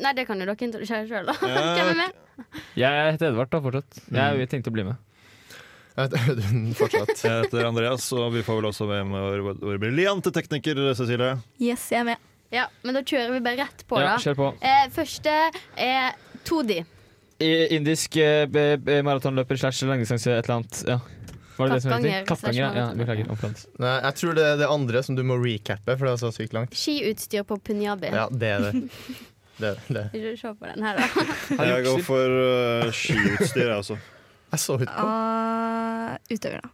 [0.02, 1.34] Nei, det kan jo dere introdusere sjøl, da.
[1.42, 2.20] Ja, Hvem er med?
[2.80, 4.00] Jeg heter Edvard da, fortsatt.
[4.10, 4.96] Jeg tenkte å bli med.
[5.94, 7.12] Jeg heter Audun fortsatt.
[7.28, 11.36] Jeg heter Andreas, og vi får vel også med vår, vår briljante tekniker Cecilie.
[11.62, 12.30] Yes, jeg er med.
[12.54, 14.08] Ja, Men da kjører vi bare rett på, da.
[14.12, 14.48] Ja, kjør på.
[14.62, 15.36] Eh, første
[15.80, 16.80] er Todi.
[17.42, 18.46] I- Indisk eh,
[19.06, 20.82] maratonløper slash langdistanse et eller annet.
[20.90, 20.98] Ja.
[21.54, 21.92] Var det det riktig?
[21.94, 22.76] Kappganger Kappganger.
[22.80, 23.28] Ja, beklager.
[23.30, 23.60] Omflant.
[23.78, 26.32] Nei, jeg tror det er det andre som du må recappe, for det er så
[26.34, 26.74] sykt langt.
[26.74, 28.10] Skiutstyr på punjabi.
[28.10, 28.74] Ja, det er det.
[29.58, 29.94] Det, det.
[29.94, 30.04] det.
[30.18, 31.66] Ikke se på den her, da.
[31.70, 33.98] Jeg går for uh, skiutstyr, jeg også.
[34.54, 36.72] Jeg så ut på Ah, utøver, da.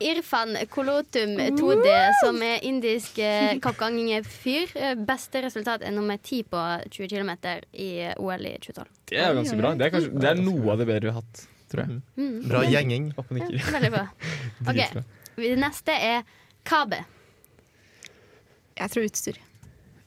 [0.00, 1.88] Irfan Kolotum 2D,
[2.22, 4.72] som er indisk eh, kappgangerfyr.
[4.74, 7.32] Eh, Beste resultat er nummer ti på 20 km
[7.72, 8.88] i OL i 2012.
[9.12, 9.74] Det er ganske bra.
[9.76, 11.98] Det er, kanskje, det er noe av det bedre vi har hatt, tror jeg.
[12.16, 12.38] Mm.
[12.48, 13.10] Bra gjenging.
[13.16, 13.26] Ja,
[13.76, 14.06] veldig bra.
[14.72, 14.80] Ok,
[15.36, 16.24] Det neste er
[16.66, 17.02] Kabe.
[18.80, 19.42] Jeg tror utstyr.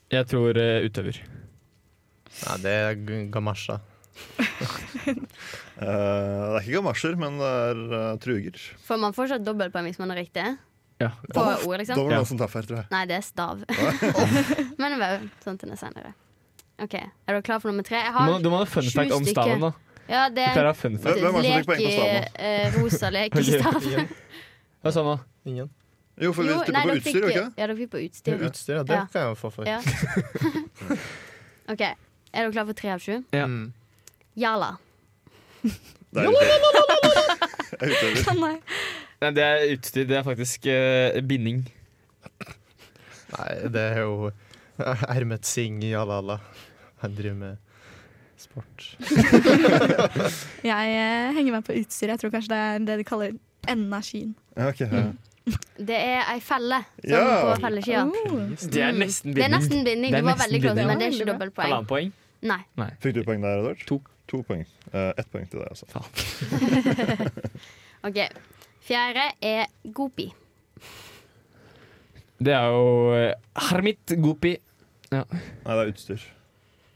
[0.10, 1.21] Jeg tror eh, utøver.
[2.45, 3.80] Nei, det er gamasjer gamasja.
[5.80, 8.58] Eh, det er ikke gamasjer, men det er uh, truger.
[8.84, 10.43] Får man fortsatt dobbeltpoeng hvis man er riktig?
[10.99, 11.13] Ja.
[11.32, 11.95] På ord, liksom?
[11.95, 12.19] Da var det Ja.
[12.19, 12.88] noen som traff her, tror jeg.
[12.91, 13.62] Nei, det er stav.
[14.82, 16.12] Men det var sånn til det senere.
[16.84, 18.02] OK, er du klar for nummer tre?
[18.04, 19.71] Jeg har du må ha fun fact om staven, da.
[20.10, 23.89] Ja, det er det som lek fikk poeng på i staven, eh, rosa lekestav.
[24.84, 25.15] Hva sa du nå?
[25.54, 25.71] Ingen.
[26.19, 27.47] Jo, for vi Jo, på utstyr, ikke?
[27.56, 28.43] Ja, dere fikk på utstyr.
[28.49, 29.08] Utstyr, ja, det Ja.
[29.08, 29.63] kan jeg jo få for.
[29.63, 29.80] Ja.
[31.71, 31.88] OK,
[32.34, 33.15] er dere klar for tre av sju?
[33.36, 33.46] Ja.
[33.46, 33.72] Mm.
[34.39, 34.76] Jala.
[36.10, 36.76] Det er utøver.
[37.80, 38.34] Er.
[38.36, 38.56] Nei.
[39.22, 40.08] Nei, det er utstyr.
[40.10, 41.62] Det er faktisk eh, binding.
[43.30, 44.32] Nei, det er jo
[44.80, 45.94] Ermet Singh i.
[45.94, 47.56] Han driver med
[48.39, 48.98] sport.
[50.72, 52.13] Jeg eh, henger meg på utstyr.
[52.13, 53.38] Jeg tror kanskje det er det de kaller
[53.70, 54.36] energien.
[54.58, 55.06] Ja, ok, ja.
[55.80, 57.22] Det er ei felle som Ja.
[57.46, 58.02] på felleskia.
[58.04, 58.12] Oh.
[58.60, 59.52] Det er nesten Det er binding.
[59.56, 60.12] nesten binding.
[60.12, 61.88] Det Du var veldig close, men det er ikke dobbelt dobbeltpoeng.
[61.88, 62.12] Poeng.
[62.42, 62.63] Nei.
[63.00, 63.78] Fikk du poeng der, Edvard?
[63.88, 64.02] To.
[64.30, 64.65] To poeng.
[64.94, 65.86] Uh, ett poeng til deg, altså.
[68.08, 68.18] OK.
[68.86, 70.34] Fjerde er Gopi.
[72.39, 73.32] Det er jo uh,
[73.70, 74.58] Hermit Gopi.
[75.12, 75.24] Nei,
[75.65, 76.20] det er utstyr.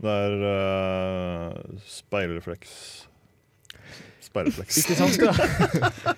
[0.04, 1.54] Det er uh,
[1.88, 3.08] speilrefleks.
[4.22, 4.78] Speilrefleks.
[4.84, 5.18] Ikke sant?
[5.24, 5.32] da?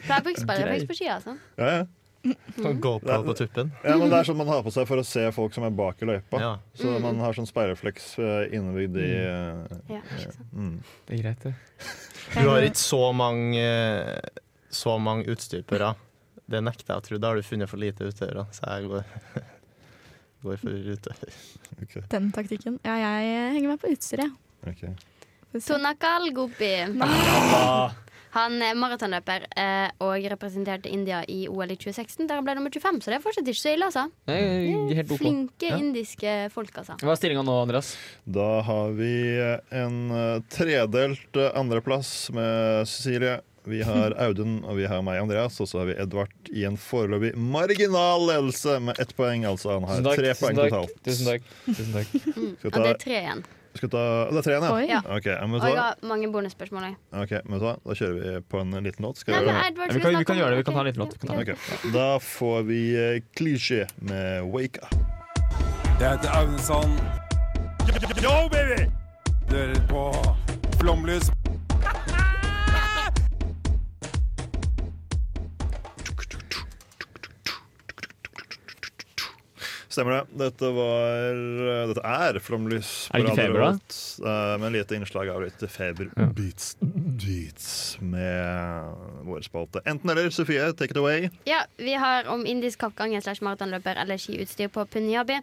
[0.10, 1.34] Jeg bruker spillerefleks på skia, altså.
[1.58, 1.84] Ja, ja.
[2.56, 3.72] Sånn GoPro på tuppen.
[3.84, 5.74] ja, men det er sånn man har på seg for å se folk som er
[5.76, 6.40] bak i løypa.
[6.42, 6.52] Ja.
[6.78, 10.42] Så man har sånn speilrefleks uh, innebygd i eh, Ja, ikke sant.
[10.54, 10.76] mm.
[11.08, 11.54] Det er greit, det.
[12.34, 13.66] Du har ikke så mange
[14.74, 15.62] Så mange utstyr.
[16.46, 17.18] Det nekter jeg å tro.
[17.22, 18.46] Da har du funnet for lite utøvere.
[18.54, 19.04] Så jeg går,
[20.46, 21.36] går for utøver.
[21.84, 22.04] Okay.
[22.12, 22.80] Den taktikken.
[22.86, 24.34] Ja, jeg henger meg på utstyr, jeg.
[24.68, 24.84] ok.
[25.54, 25.66] Får se.
[25.70, 26.74] Sonakal Gopi.
[27.06, 27.94] Ah,
[28.36, 32.28] Han er maratonløper eh, og representerte India i OL i 2016.
[32.28, 34.06] Der han ble nummer 25, så det er fortsatt ikke så ille, altså.
[34.28, 34.40] nei,
[35.00, 35.22] helt ok.
[35.24, 35.78] Flinke Ja.
[35.80, 36.98] indiske folk, altså.
[37.02, 37.94] Hva er stillinga nå, Andreas?
[38.28, 39.12] Da har vi
[39.72, 43.38] en eh, tredelt eh, andreplass med Cecilie.
[43.66, 45.56] Vi har Audun, og vi har meg, Andreas.
[45.64, 49.48] Og så har vi Edvard i en foreløpig marginal ledelse med ett poeng.
[49.50, 50.92] Altså han har tre poeng totalt.
[51.08, 51.48] Tusen takk.
[51.72, 52.12] Tusen takk.
[52.36, 52.52] Mm.
[52.68, 53.42] Og det er tre igjen.
[53.76, 54.74] Skal vi ta Det er tre igjen, ja?
[54.76, 54.86] Oi.
[54.90, 55.00] Ja.
[55.18, 56.96] Ok, ja, men Og jeg har mange bonusspørsmål òg.
[57.24, 57.76] Ok, men vet du hva?
[57.86, 59.18] Da kjører vi på en liten låt.
[59.22, 59.72] Skal Nei, vi men gjøre det?
[59.72, 60.58] Edvard Ja, vi skal kan- vi snakke kan om- gjøre det.
[60.58, 61.14] Vi kan ta en liten låt.
[61.14, 61.50] Vi kan ta ok.
[61.50, 64.96] Ok, Da får vi eh, klisjé med Wake Up.
[66.00, 67.00] Jeg heter Aune Sand.
[68.24, 68.90] Yo, baby!
[69.50, 70.02] Du hører på
[70.80, 71.30] Flomlys.
[79.96, 80.24] Stemmer det.
[80.42, 81.38] Dette var
[81.88, 82.90] Dette er Flomlys.
[83.16, 83.70] Er det ikke Feber, da?
[84.28, 86.26] Eh, Med lite innslag av litt Feber Ja.
[86.36, 87.68] Beats, beats
[88.04, 88.90] med
[89.24, 89.80] vår spalte.
[89.88, 90.28] Enten eller.
[90.36, 91.30] Sofie, take it away.
[91.48, 95.38] Ja, vi har om indisk kappganger slash maratonløper eller skiutstyr på punjabi.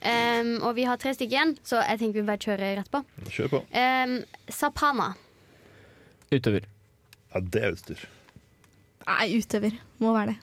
[0.00, 3.02] Um, og vi har tre stykker igjen, så jeg tenker vi bare kjører rett på.
[3.28, 3.60] Kjør på.
[3.76, 4.14] Um,
[4.48, 5.10] Sapana.
[6.32, 6.64] Utøver.
[7.34, 8.06] Ja, det er utstyr.
[9.04, 9.76] Nei, utøver.
[10.00, 10.38] Må være det.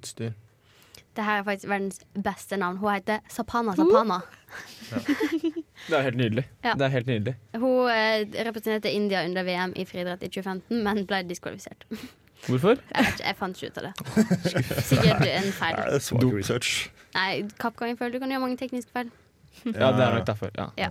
[0.00, 0.34] Utstyr.
[1.16, 2.76] Det her er faktisk verdens beste navn.
[2.76, 4.18] Hun heter Sapana Sapana.
[5.88, 6.44] Det er helt nydelig.
[6.64, 6.74] Ja.
[6.74, 7.34] Det er helt nydelig.
[7.56, 11.86] Hun eh, representerte India under VM i friidrett i 2015, men ble diskvalifisert.
[12.46, 12.76] Hvorfor?
[12.94, 13.92] Jeg, ikke, jeg fant ikke ut av det.
[14.84, 15.78] Sikkert en feil.
[15.80, 16.74] Det er svak research.
[17.16, 19.08] Nei, kappgang føler du kan gjøre mange tekniske feil.
[19.64, 20.52] Ja, det er nok derfor.
[20.58, 20.68] Ja.
[20.78, 20.90] Ja.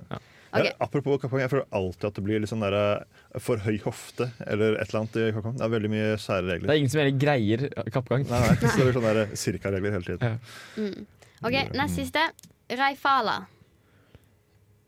[0.55, 0.65] Ok.
[0.69, 3.75] Ja, apropos kappgang, jeg føler alltid at det blir litt sånn der, eh, for høy
[3.83, 5.57] hofte eller et eller annet i kappgang.
[5.59, 6.67] Det er veldig mye sære regler.
[6.69, 8.23] Det er ingen som egentlig greier kappgang.
[8.29, 10.39] Nei, nei, så det blir sånne der cirka-regler hele tiden.
[10.79, 11.05] Mm.
[11.45, 12.23] OK, nest siste.
[12.71, 13.35] Reifala.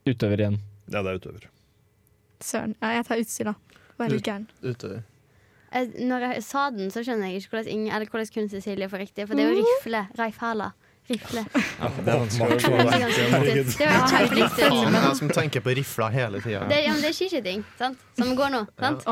[0.08, 0.58] Utøver igjen.
[0.88, 1.50] Ja, det er utøver.
[2.44, 2.74] Søren.
[2.82, 3.56] Ja, jeg tar utstyr, da.
[4.08, 4.48] Litt gæren.
[4.64, 5.04] Utøver.
[5.76, 9.04] Eh, Når jeg sa den, så skjønner jeg ikke hvordan, ingen, hvordan kun Cecilie får
[9.04, 9.28] riktig.
[9.28, 10.04] For det er jo rifle.
[10.20, 10.72] Reifala.
[11.08, 11.44] Rifle.
[11.54, 13.04] Det er vanskelig å er.
[13.48, 14.02] Det er.
[14.58, 16.66] Faen, jeg som tenker på rifla hele tida.
[16.68, 18.02] Det, ja, men det er skiskyting, sant?
[18.20, 18.64] Som går nå.
[18.82, 19.06] sant?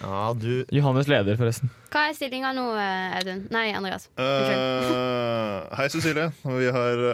[0.00, 1.70] Ja, du Johannes leder, forresten.
[1.90, 3.44] Hva er stillinga nå, eh, Audun?
[3.54, 4.08] Nei, Andreas.
[4.18, 6.30] Eh, hei, Cecilie.
[6.42, 7.04] Vi har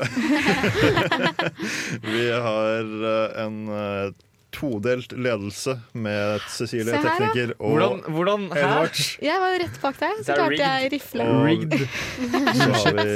[2.12, 4.14] Vi har eh, en eh,
[4.56, 9.02] todelt ledelse med Cecilie, her, tekniker, og Hvordan, hvordan Edvard.
[9.22, 11.26] Jeg var jo rett bak deg, så klarte jeg rifle.
[11.28, 11.84] Og Rigged.
[12.60, 13.10] så har vi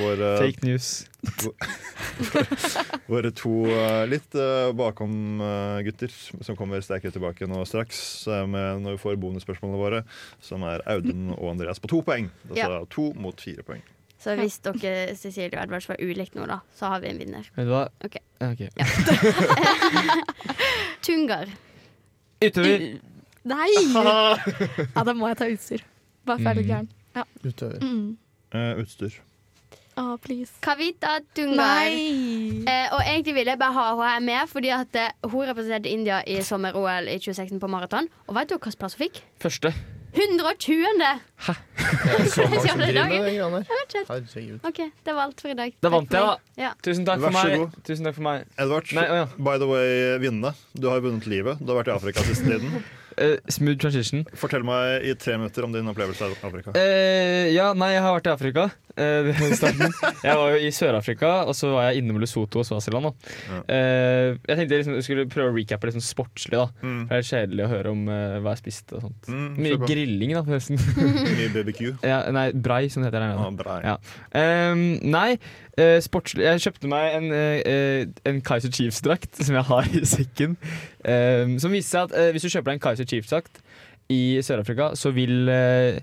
[0.00, 0.90] våre, Fake news.
[3.10, 6.12] våre to eh, litt uh, bakom-gutter
[6.46, 7.98] som kommer sterkere tilbake nå straks
[8.30, 10.02] eh, med når vi får bonusspørsmålene våre,
[10.44, 12.30] som er Audun og Andreas på to poeng.
[12.48, 12.80] Altså Ja.
[12.90, 13.82] to mot fire poeng.
[14.26, 17.46] Så hvis dere Cecilie og Edvard var ulikt nå, da, så har vi en vinner.
[17.54, 17.84] Vet du hva?
[18.02, 18.16] Ok.
[18.74, 18.86] Ja.
[21.06, 21.52] Tungar.
[22.42, 22.88] Utøver.
[23.46, 23.70] Nei!
[24.96, 25.86] Ja, da må jeg ta utstyr.
[26.26, 26.90] Bare for å være gæren.
[27.14, 27.22] Ja.
[27.46, 27.78] Utøver.
[27.86, 28.16] Mm.
[28.50, 29.14] Uh, utstyr.
[29.96, 30.50] Oh, please.
[30.60, 31.86] Kavita Tungar.
[31.86, 36.18] Eh, og egentlig ville jeg bare ha henne med, fordi at eh, hun representerte India
[36.26, 38.10] i sommer-OL i 2016 på maraton.
[38.26, 39.22] Og vet du hva plass hun fikk?
[39.40, 39.72] Første.
[40.16, 40.84] 120.
[40.96, 43.12] Det er så mange som er dagen.
[43.12, 43.66] de greiene der.
[44.08, 44.60] Herregud.
[44.66, 45.74] OK, det var alt for i dag.
[45.84, 46.60] Da vant jeg, da.
[46.60, 46.70] Ja.
[46.82, 47.58] Tusen takk for Vær så meg.
[47.60, 47.80] god.
[47.86, 48.46] Tusen takk for meg.
[48.64, 49.26] Edvard, Nei, å ja.
[49.36, 49.90] by the way,
[50.22, 50.54] vinnende.
[50.74, 51.60] Du har vunnet livet.
[51.60, 52.80] Du har vært i Afrika siste tiden.
[53.16, 54.26] Eh, smooth transition.
[54.36, 56.74] Fortell meg i tre minutter om din opplevelse av Afrika.
[56.76, 58.66] Eh, ja, nei, jeg har vært i Afrika.
[59.60, 59.92] Starten.
[60.24, 63.10] jeg var jo i Sør-Afrika, og så var jeg innom Lesotho og Svasiland.
[63.50, 63.58] Ja.
[63.68, 66.56] Uh, jeg tenkte jeg liksom, skulle prøve å recappe litt sånn sportslig.
[66.56, 67.02] da Mm.
[67.08, 68.96] For Det er kjedelig å høre om uh, hva jeg spiste.
[68.96, 70.80] og sånt Mm, Mye grilling, da, forresten.
[71.36, 71.82] Mye BBQ.
[72.06, 73.60] ja, nei, brei, som det heter der Ah, nede.
[73.60, 73.76] bra.
[73.84, 73.96] Ja.
[74.38, 75.36] Ehm, nei,
[76.00, 77.26] sportslig Jeg kjøpte meg en,
[78.24, 80.56] en Kaiser Chiefs-drakt som jeg har i sekken.
[81.04, 83.60] Ehm, som viser seg at hvis du kjøper deg en Kaiser Chiefs-drakt
[84.08, 85.96] i Sør-Afrika, så vil uh,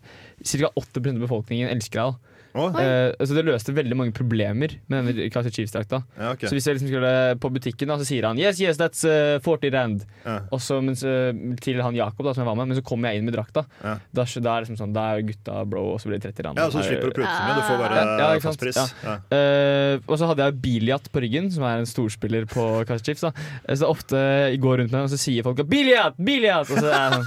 [0.43, 0.69] ca.
[0.75, 2.17] 80 av befolkningen elske deg.
[2.53, 2.83] Da.
[2.83, 6.03] Eh, så det løste veldig mange problemer med denne Kaiser Chiefs-drakta.
[6.19, 6.47] ja, okay.
[6.47, 9.39] Så hvis jeg liksom skulle på butikken, da, så sier han Yes, yes, that's uh,
[9.41, 10.03] 40 rand.
[10.25, 10.39] Ja.
[10.53, 11.31] Og så mens, eh,
[11.63, 13.65] til han Jakob, da, som jeg var med, men så kommer jeg inn med drakta.
[13.83, 13.95] Ja.
[14.13, 16.61] Da, da er liksom sånn, da er gutta bro, og så blir det 30 rand.
[16.61, 17.55] Ja, så du slipper å prute mye.
[17.57, 18.61] Du får bare Ja, ikke sant?
[18.61, 18.95] fastpris.
[19.03, 19.17] Ja.
[19.33, 23.25] Eh, og så hadde jeg Biliat på ryggen, som er en storspiller på Kaiser Chiefs.
[23.25, 23.33] Da.
[23.65, 26.15] Eh, Så ofte jeg går rundt med den, og så sier folk 'Biliat!
[26.21, 27.25] Biliat!' Og så er jeg sånn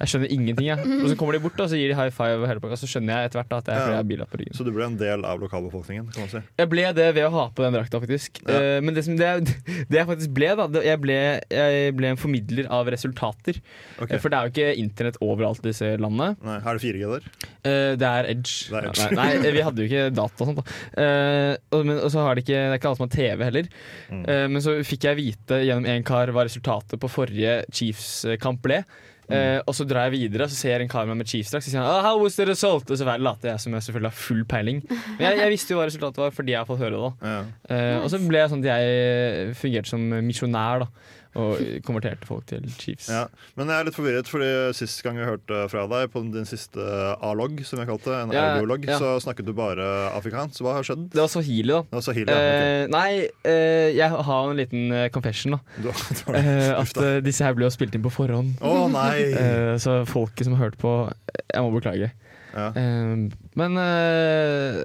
[0.00, 0.78] Jeg skjønner ingenting, jeg.
[1.04, 2.86] Og så kommer de bort og så gir de high five, og hele pakka, så
[2.88, 4.43] skjønner jeg etter hvert da, at det er fordi jeg har Biliat på ryggen.
[4.52, 6.40] Så du ble en del av lokalbefolkningen, kan man si.
[6.60, 8.40] Jeg ble det ved å ha på den drakta, faktisk.
[8.44, 8.58] Ja.
[8.58, 9.30] Eh, men det, som det,
[9.90, 11.18] det jeg faktisk ble, da jeg, ble,
[11.54, 13.60] jeg ble en formidler av resultater.
[13.96, 14.16] Okay.
[14.16, 16.34] Eh, For det er jo ikke internett overalt i disse landene.
[16.44, 17.30] Nei, er det 4G der?
[17.64, 18.56] Eh, det er Edge.
[18.68, 19.08] Det er Edge.
[19.14, 20.60] Nei, nei, vi hadde jo ikke data og sånt.
[20.60, 21.08] Da.
[21.74, 23.72] Og, men, og så har det ikke, det er ikke alle som har TV heller.
[24.10, 24.22] Mm.
[24.54, 28.82] Men så fikk jeg vite gjennom en kar hva resultatet på forrige Chiefs-kamp ble.
[29.30, 31.64] Eh, og så drar jeg videre, og så ser jeg en kar med med Chiefs-drakt.
[31.64, 34.10] Så sier han oh, 'How was the result?' Og så later jeg som jeg selvfølgelig
[34.10, 34.82] har full peiling.
[35.18, 37.12] Men jeg, jeg visste jo hva resultatet var fordi jeg har fått høre det.
[37.22, 37.42] da Ja.
[37.70, 40.88] Eh, Og så ble jeg sånn at jeg fungerte som misjonær da
[41.34, 43.08] og konverterte folk til Chiefs.
[43.10, 43.24] Ja.
[43.58, 46.78] Men jeg er litt forvirret, fordi sist gang jeg hørte fra deg, på din siste
[47.24, 48.98] A-logg, som jeg kalte en Ja, audiologg, ja.
[49.02, 50.62] så snakket du bare afrikansk.
[50.64, 51.08] Hva har skjedd?
[51.14, 51.82] Det var swahili, da.
[51.90, 52.54] Det var Sahili, ja.
[52.54, 55.56] Eh, nei, eh, jeg har en liten eh, confession.
[55.56, 57.06] da Du, du har Eh, At da.
[57.16, 58.56] eh, disse her ble jo spilt inn på forhånd.
[58.62, 59.18] Å nei!
[59.44, 60.92] Eh, så folket som har hørt på
[61.52, 62.12] Jeg må beklage.
[62.54, 62.68] Ja.
[63.58, 64.80] Men eh,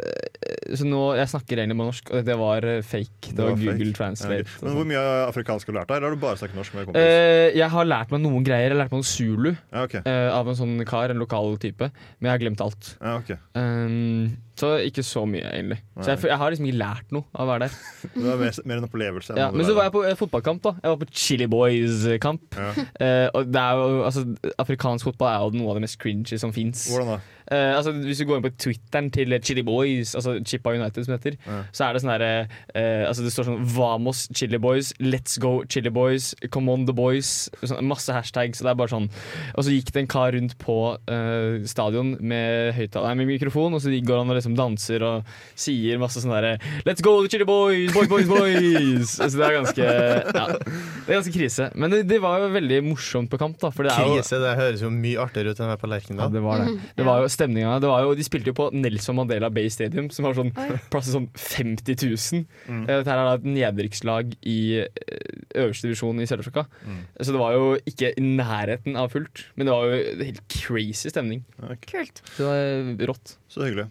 [0.77, 3.31] Så nå Jeg snakker egentlig bare norsk, og det var eh, fake.
[3.31, 3.97] Det var, var, Google fake.
[3.99, 4.35] Translate.
[4.35, 4.59] Ja, okay.
[4.59, 4.77] Men sånn.
[4.79, 7.07] hvor mye afrikansk har du lært deg, eller har du bare snakket norsk med kompis?
[7.07, 8.67] Eh, jeg har lært meg noen greier.
[8.69, 10.03] Jeg har lært meg noe zulu ja, okay.
[10.35, 11.89] av en sånn kar, en lokal type.
[12.19, 12.93] Men jeg har glemt alt.
[12.99, 13.33] Ja, ok.
[13.57, 15.77] Um, så ikke så mye, egentlig.
[16.01, 17.75] Så jeg, jeg har liksom ikke lært noe av å være der.
[18.15, 19.35] Det var mer, mer en opplevelse.
[19.39, 20.61] Ja, men så var jeg på eh, fotballkamp.
[20.65, 22.57] da Jeg var på Chili Boys-kamp.
[22.59, 22.71] Ja.
[22.99, 24.25] Eh, og det er jo, altså,
[24.59, 26.89] Afrikansk fotball er jo noe av det mest cringy som fins.
[26.91, 31.13] Eh, altså, hvis du går inn på Twitteren til Chili Boys, altså Chippa United, som
[31.15, 31.59] det heter, Ja.
[31.71, 32.31] så er det sånn herre
[32.75, 36.93] eh, altså Det står sånn Vamos Chili Boys, Let's Go Chili Boys, Come on the
[36.95, 37.49] Boys.
[37.63, 38.61] Sånn, masse hashtags.
[38.61, 39.09] Og det er bare sånn
[39.55, 40.75] Og så gikk det en kar rundt på
[41.09, 45.25] eh, stadion med, høyttaler- med mikrofon, og så går han og liksom danser og
[45.59, 49.15] sier masse sånn derre Let's go Chili Boys, boys, boys, boys!
[49.19, 51.69] så det er ganske Ja, det er ganske krise.
[51.75, 53.69] Men det, det var jo veldig morsomt på kamp, da.
[53.73, 55.87] For det er jo Krise, det høres jo mye artigere ut enn å være på
[55.89, 56.31] ja, Lerkendal.
[56.33, 56.73] det var det.
[56.97, 57.75] Det var jo stemninga.
[57.83, 60.51] Det var jo, de spilte jo på Nelson Mandela Bay Stadium, som har sånn
[60.91, 62.45] plass til sånn 50 000.
[62.69, 62.81] Mm.
[62.85, 65.29] Eh, Dette her er da et nedrykkslag i eh,
[65.63, 66.65] øverste divisjon i Sør-Afrika.
[66.85, 67.03] Mm.
[67.19, 71.13] Så det var jo ikke i nærheten av fullt, men det var jo helt crazy
[71.13, 71.45] stemning.
[71.87, 72.23] Kult.
[72.35, 73.37] Så det var rått.
[73.51, 73.89] Så hyggelig.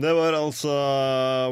[0.00, 0.72] Det var altså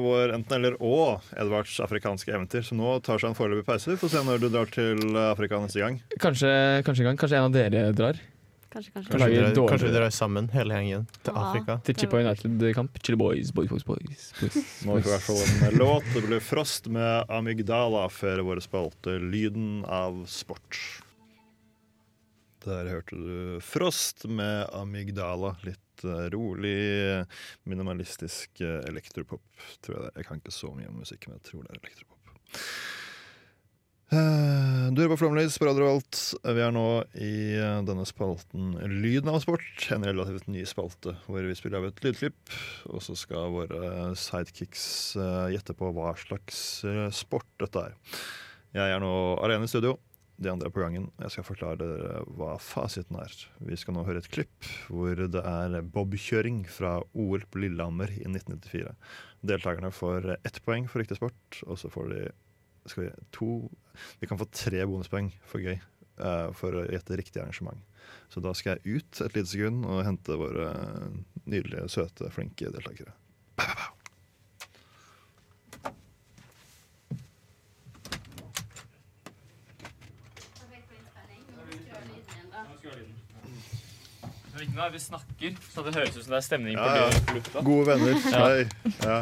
[0.00, 3.98] vår enten-eller og Edvards afrikanske eventyr, som nå tar seg en foreløpig pause.
[4.00, 6.00] Får se når du drar til Afrika neste gang.
[6.16, 6.50] Kanskje,
[6.86, 7.20] kanskje en gang.
[7.20, 8.20] Kanskje en av dere drar.
[8.68, 9.10] Kanskje, kanskje.
[9.14, 11.40] Kanskje vi drar- kanskje vi drar sammen, hele gjengen, til Ja.
[11.50, 11.76] Afrika.
[11.84, 12.98] Til Chippa United-kamp.
[13.02, 14.32] Chili boys, boys, boys, boys.
[14.40, 16.04] boys, Nå får vi i hvert fall en låt.
[16.14, 20.76] Det blir Frost med Amygdala før våre spalte Lyden av sport.
[22.66, 25.56] Der hørte du Frost med Amygdala.
[25.64, 27.24] Litt eh, rolig,
[27.64, 29.40] minimalistisk eh, elektropop,
[29.82, 30.18] tror jeg det er.
[30.20, 32.18] Jeg kan ikke så mye om musikk, men jeg tror det er elektropop.
[34.08, 36.18] Eh, Du hører på Flomlys på Radio Revolt.
[36.40, 36.84] Vi er nå
[37.20, 38.70] i eh, denne spalten
[39.02, 39.66] Lyden av sport.
[39.92, 42.54] En relativt ny spalte hvor vi spiller av et lydklipp.
[42.88, 44.86] Og så skal våre sidekicks
[45.20, 46.62] eh, gjette på hva slags
[47.20, 47.98] sport dette er.
[48.78, 49.12] Jeg er nå
[49.44, 49.98] alene i studio.
[50.40, 51.10] De andre er på gangen.
[51.20, 53.32] Jeg skal forklare dere hva fasiten er.
[53.68, 58.24] Vi skal nå høre et klipp hvor det er bobkjøring fra OL på Lillehammer i
[58.24, 58.94] 1994.
[59.52, 62.22] Deltakerne får ett poeng for riktig sport, og så får de
[62.92, 63.52] skal vi, to
[64.20, 67.80] vi kan få tre bonuspoeng for gøy uh, for å gjette riktig arrangement.
[68.32, 70.72] Så da skal jeg ut et lite sekund og hente våre
[71.44, 73.14] nydelige, søte, flinke deltakere.
[84.92, 87.62] Vi snakker, så det høres ut som det er stemning Ja, ja.
[87.66, 88.14] Gode venner.
[88.32, 88.64] Hei.
[89.02, 89.18] Ja.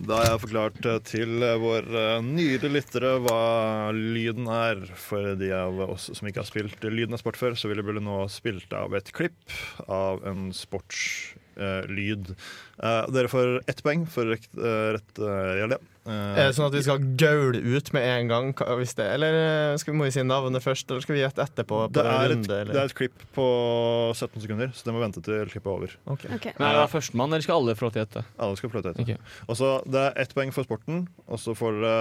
[0.00, 4.80] Da har jeg forklart eh, til eh, våre nydelige lyttere hva lyden er.
[4.96, 8.00] For de av oss som ikke har spilt Lyden av sport før, så ville vi
[8.00, 9.52] nå spilt av et klipp
[9.92, 11.46] av en sportslyd.
[11.60, 15.80] Eh, dere får ett poeng for rett, uh, rett eh, gjeld, ja.
[16.08, 18.52] Eh, Er det sånn at vi skal gaule ut med en gang?
[18.80, 21.44] Hvis det, eller eh, skal vi, må vi si navnet først, eller skal vi gjette
[21.44, 21.82] etterpå?
[21.90, 23.46] på det, er runde, et, det er et klipp på
[24.16, 25.96] 17 sekunder, så det må vente til klippet er over.
[26.16, 26.32] Okay.
[26.38, 26.54] Okay.
[26.56, 28.24] Men er det førstemann, eller skal alle få lov til å gjette?
[28.40, 29.20] Alle skal få lov til å gjette.
[29.20, 29.92] Okay.
[29.92, 31.94] Det er ett poeng for sporten, og så får dere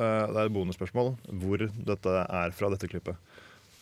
[0.00, 1.14] uh, Det er et bonusspørsmål
[1.44, 3.20] hvor dette er fra dette klippet.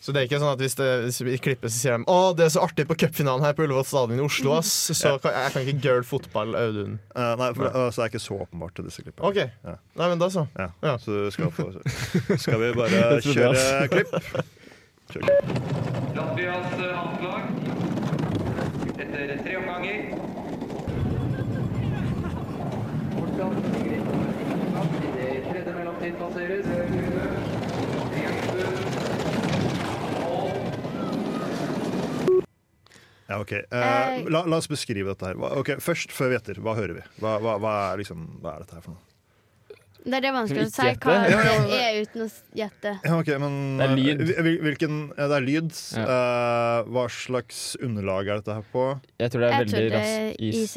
[0.03, 0.87] Så det er ikke sånn at hvis, det,
[1.23, 3.85] hvis klippet så sier de Å, det er så artig på cupfinalen her på Ullevål
[3.87, 4.71] stadion i Oslo, ass.
[4.91, 6.97] Så kan, jeg kan ikke girl fotball, Audun.
[7.15, 9.23] Uh, nei, for det, så det er ikke så åpenbart til disse klippene.
[9.29, 9.39] OK.
[9.63, 9.77] Ja.
[10.01, 10.43] Nei, men da så.
[10.59, 10.97] Ja, Ja.
[10.99, 11.69] Så du skal få
[12.43, 14.11] Skal vi bare kjøre det, klipp?
[15.13, 15.47] Kjør klipp.
[16.19, 16.99] Latvias eh,
[18.99, 19.99] etter tre omganger.
[23.15, 23.89] Hvordan i
[25.15, 27.22] det tredje mellomtid passeres.
[33.33, 33.51] Ja, ok.
[33.57, 35.39] Eh, Eh, la, la oss beskrive dette her.
[35.41, 37.03] Hva- Ok, Først, før vi gjetter, hva hører vi?
[37.19, 39.09] Hva, hva, hva, er, liksom, hva er dette her for noe?
[40.03, 42.27] Det er det vanskelig å si hva det er uten å
[42.59, 42.91] gjette.
[43.07, 44.23] Ja, okay, men Det er lyd.
[44.33, 45.69] eh, Hvilken, ja, det er lyd.
[45.95, 46.03] Ja.
[46.03, 48.83] Eh, hva slags underlag er dette her på?
[49.23, 50.75] Jeg tror det er Jeg tror veldig det er i is.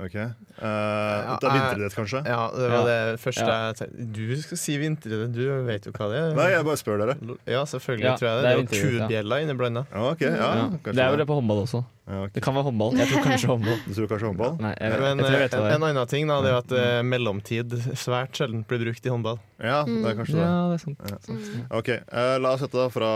[0.00, 0.14] Ok.
[0.16, 2.20] Eh, det er vinteridrett, kanskje?
[2.24, 3.56] Ja, det var det første Ja.
[3.68, 4.06] jeg tenkte.
[4.16, 6.34] Du skal si vinteridrett, du vet jo hva det er?
[6.38, 7.16] Nei, jeg bare spør dere.
[7.46, 8.42] Ja, selvfølgelig Ja, tror jeg det.
[8.42, 9.06] det er Det er jo ja.
[9.06, 9.86] kubjeller inneblanda.
[9.92, 10.68] Ja, ok, ja, Ja.
[10.92, 11.84] Det er jo det på håndball også.
[12.10, 12.32] Ja, ok.
[12.34, 12.96] Det kan være håndball.
[12.98, 13.76] Jeg tror kanskje håndball.
[13.86, 14.54] Du tror kanskje håndball?
[14.64, 16.58] Nei, jeg, Men jeg tror jeg vet eh, en, en annen ting da, det er
[16.58, 19.38] at uh, mellomtid svært sjelden blir brukt i håndball.
[19.62, 20.46] Ja, det er kanskje det.
[20.48, 21.04] Ja, det er sant.
[21.06, 21.18] Ja.
[21.28, 21.50] sant.
[21.80, 23.10] Ok, uh, La oss sette fra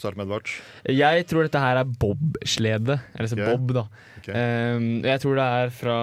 [0.00, 0.50] start med Edvard.
[0.90, 2.98] Jeg tror dette her er bobslede.
[3.14, 3.44] Eller så Ok.
[3.52, 3.86] bob, da.
[4.18, 4.34] Okay.
[4.74, 5.98] Um, jeg tror det er fra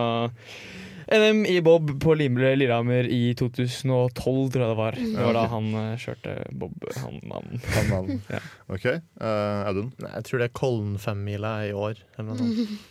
[1.11, 4.13] NM i bob på Lillehammer i 2012,
[4.53, 4.97] tror jeg det var.
[5.01, 7.59] Det var da han eh, kjørte bob, han mannen.
[7.75, 8.23] Han mannen.
[8.31, 8.39] Ja.
[8.71, 8.87] Ok,
[9.21, 9.91] Uh, Audun.
[10.01, 11.99] Nei, jeg tror det er Kollen-femmila i år.
[12.15, 12.87] Eller noe sånt.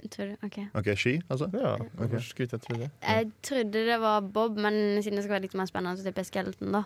[0.14, 0.34] Tror du?
[0.46, 0.56] Ok.
[0.78, 1.48] Ok, Ski, altså?
[1.58, 2.86] Ja, hvorfor skulle jeg tro det?
[3.02, 6.22] Jeg trodde det var Bob, men siden det skal være litt mer spennende, så tipper
[6.22, 6.84] jeg Skeleton, da.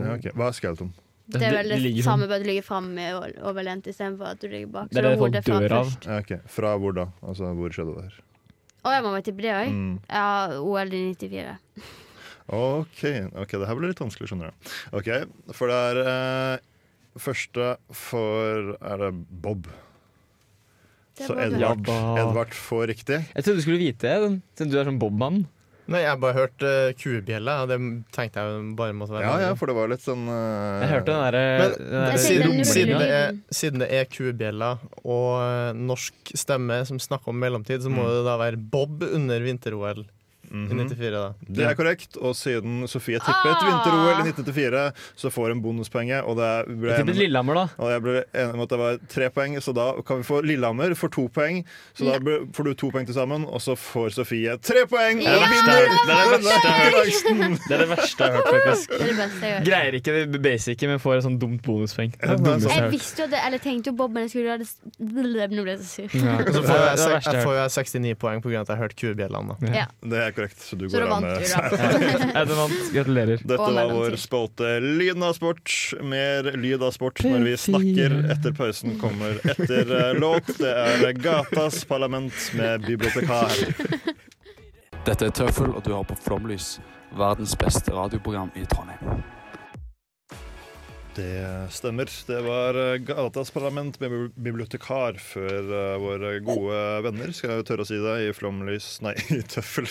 [0.00, 0.30] Ja, ok.
[0.32, 0.94] Hva er skeleton?
[1.26, 2.30] Det er vel det, det samme, sånn.
[2.30, 3.06] bare at du ligger framme
[3.50, 4.92] overlent istedenfor at du ligger bak.
[4.94, 6.06] Det er det folk dør først.
[6.06, 6.12] av.
[6.12, 7.06] Ja, ok, Fra hvor da?
[7.26, 8.20] Altså, Hvor skjedde det her?
[8.86, 9.72] Å, jeg må være tippe det òg?
[9.74, 9.94] Mm.
[10.06, 10.26] Ja,
[10.62, 11.56] OL i 94.
[12.54, 13.00] Ok,
[13.42, 14.70] ok, det her blir litt vanskelig, skjønner du.
[14.94, 15.08] Ok,
[15.58, 16.68] For det er eh,
[17.18, 19.10] første for Er det
[19.42, 19.66] Bob?
[21.16, 21.50] Det Så var.
[21.50, 21.90] Ja, Edvard.
[22.22, 23.18] Edvard får riktig.
[23.32, 25.42] Jeg trodde du skulle vite det, siden du er sånn bobmann.
[25.86, 27.76] Nei, jeg bare hørte uh, kubjelle, og det
[28.16, 30.80] tenkte jeg bare måtte være Ja, ja, for det var litt sånn uh...
[30.82, 34.72] Jeg hørte den derre Siden, siden, er, siden det er kuebjella
[35.04, 38.12] og eh, norsk stemme som snakker om mellomtid, så må Mm.
[38.16, 40.02] det da være Bob under vinter-OL
[40.50, 41.24] i 94, da.
[41.48, 44.84] Det er korrekt, og siden Sofie tippet vinter-OL i 1994,
[45.16, 46.22] så får hun bonuspenge.
[46.24, 47.66] Og det ble Jeg tippet Lillehammer, da.
[47.82, 50.40] Og jeg ble enig om at det var tre poeng, så da kan vi få
[50.46, 51.62] Lillehammer for to poeng.
[51.96, 52.18] Så da
[52.56, 55.22] får du to poeng til sammen, og så får Sofie tre poeng!
[55.22, 57.60] Det er det er det verste jeg har hørt.
[57.66, 58.96] Det er det verste jeg har hørt, faktisk.
[58.96, 59.64] Det det jeg.
[59.66, 62.14] Greier ikke det basice, men får et sånt dumt bonuspoeng.
[62.20, 64.68] Jeg Jeg visste jo det, eller tenkte jo Bob, men jeg skulle ha det
[65.56, 66.16] Nå ble jeg så sur.
[66.20, 66.36] Ja.
[66.52, 68.60] Så får jeg, jeg jeg får jo 69 poeng pga.
[68.60, 69.56] at jeg har hørt kubjellene.
[69.74, 69.86] Ja.
[70.02, 71.76] Det er korrekt, så du Så går av med du, seier.
[71.76, 72.40] da.
[72.42, 72.78] Audun vant.
[72.94, 73.42] Gratulerer.
[73.42, 75.72] Dette var vår spalte Lyden av sport.
[76.02, 78.16] Mer lyd av sport når vi snakker.
[78.36, 80.52] Etter pausen kommer etter eh, låt.
[80.60, 83.56] Det er Gatas Parlament med bibliotekar.
[85.06, 86.76] Dette er Tøffel, og du har på Flomlys,
[87.16, 89.22] verdens beste radioprogram i Trondheim.
[91.16, 92.10] Det stemmer.
[92.26, 97.86] Det var eh, Gatas Parlament med bibliotekar før eh, våre gode venner, skal jeg tørre
[97.86, 99.88] å si det, i Flomlys Nei, i Tøffel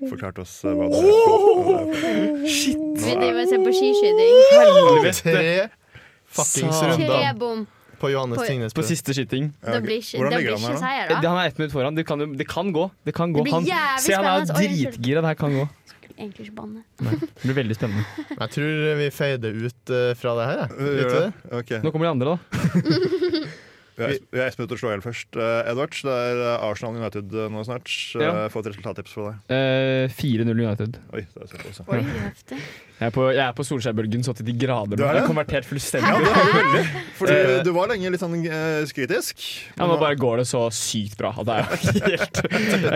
[0.00, 2.42] forklarte oss eh, hva det er.
[2.50, 2.82] Shit!
[3.04, 4.42] Vi driver og ser på skiskyting.
[4.56, 5.38] Helvete!
[5.38, 5.54] Tre
[6.34, 7.64] fuckings runder
[8.04, 8.74] på Johannes Tingnes.
[8.74, 9.52] På siste skyting.
[9.62, 11.20] Det blir ikke, Hvordan ligger han her da.
[11.28, 11.94] han er ett minutt foran.
[11.94, 12.88] Det kan, det kan gå.
[13.06, 13.46] Det kan gå.
[13.52, 13.70] Han,
[14.02, 15.22] se, han er dritgira.
[15.22, 15.68] Det her kan gå.
[16.14, 16.84] Egentlig ikke banne.
[17.00, 18.04] Det blir veldig spennende.
[18.40, 20.64] Jeg tror vi feider ut eh, fra det her.
[20.64, 21.06] jeg.
[21.10, 21.62] Det?
[21.70, 21.80] det?
[21.82, 23.52] Nå kommer de andre, da.
[23.96, 25.36] Vi har ett minutt å slå i hjel først.
[25.38, 27.90] Uh, Edvard, det er eh, Arsenal United eh, nå snart.
[28.18, 28.30] Ja.
[28.34, 29.52] Uh, Få et resultattips fra deg.
[29.54, 30.96] Uh, 4-0 United.
[31.14, 31.78] Oi, det er såpass.
[31.94, 32.58] Oi, heftig.
[32.98, 34.98] Jeg er på, jeg er på Solskjær-bølgen så til de grader.
[34.98, 35.20] Er Jeg det?
[35.22, 36.10] har konvertert fullstendig.
[36.10, 36.98] Ja, du.
[37.20, 39.40] Fordi Eh, du var lenge litt sånn eh, kritisk.
[39.78, 41.32] Ja, nå bare går det så sykt bra.
[41.46, 42.42] Det er jo helt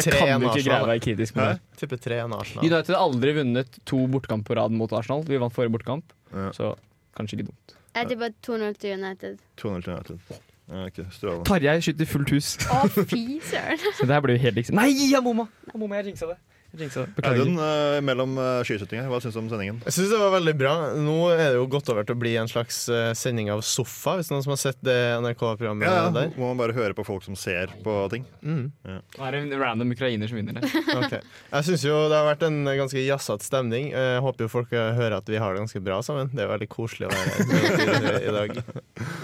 [0.06, 2.20] Jeg kan jo ikke greie å være kritisk med det.
[2.26, 2.62] Arsenal.
[2.66, 5.22] United har aldri vunnet to bortkamp på rad mot Arsenal.
[5.26, 6.50] Vi vant forrige bortkamp, Ja.
[6.58, 6.74] så
[7.18, 7.74] kanskje ikke dumt.
[7.98, 9.42] Jeg tipper 2-0 til United.
[9.58, 10.47] 2-0 til United.
[10.68, 11.44] Ja, ok, Strålende.
[11.48, 12.50] Tarjei skyter fullt hus.
[12.68, 13.80] Å, fy søren.
[13.96, 15.48] Så det her blir jo helt liksom Nei, jeg bomma!
[15.70, 16.36] Jeg bomma, jeg jinxa det.
[16.76, 19.78] Audun, uh, mellom uh, skiskytinga, hva syns du om sendingen?
[19.86, 20.72] Jeg synes det var veldig bra.
[21.00, 24.18] Nå er det jo gått over til å bli en slags uh, sending av Sofa,
[24.18, 26.10] hvis noen som har sett det NRK-programmet Ja, ja.
[26.12, 26.34] der.
[26.36, 28.26] Må man bare høre på folk som ser på ting.
[28.44, 28.68] Mm.
[28.84, 30.68] Er det en random ukrainer som vinner det.
[31.00, 31.22] okay.
[31.54, 33.90] Jeg syns jo det har vært en ganske jazzete stemning.
[33.94, 36.28] Jeg håper jo folk eh, hører at vi har det ganske bra sammen.
[36.34, 38.60] Det er veldig koselig å være her i dag.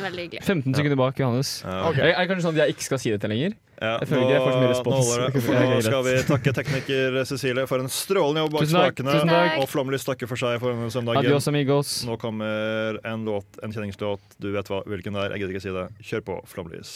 [0.01, 0.43] Veldig hyggelig.
[0.43, 1.59] 15 sekunder bak Johannes.
[1.65, 1.79] Ja.
[1.91, 2.01] Ok.
[2.01, 3.57] Er er det kanskje sånn at jeg ikke skal si dette lenger?
[3.81, 4.95] Ja, Jeg føler ikke jeg får så mye respons.
[4.95, 8.69] Nå, holder det, for nå skal vi takke tekniker Cecilie for en strålende jobb bak
[8.71, 9.17] spakene.
[9.63, 11.25] Og Flomlys takker for seg for denne søndagen.
[11.25, 11.97] Adios, amigos.
[12.09, 14.39] Nå kommer en låt, en kjenningslåt.
[14.39, 15.35] Du vet hva, hvilken det er.
[15.35, 15.89] Jeg gidder ikke si det.
[16.13, 16.95] Kjør på, Flomlys.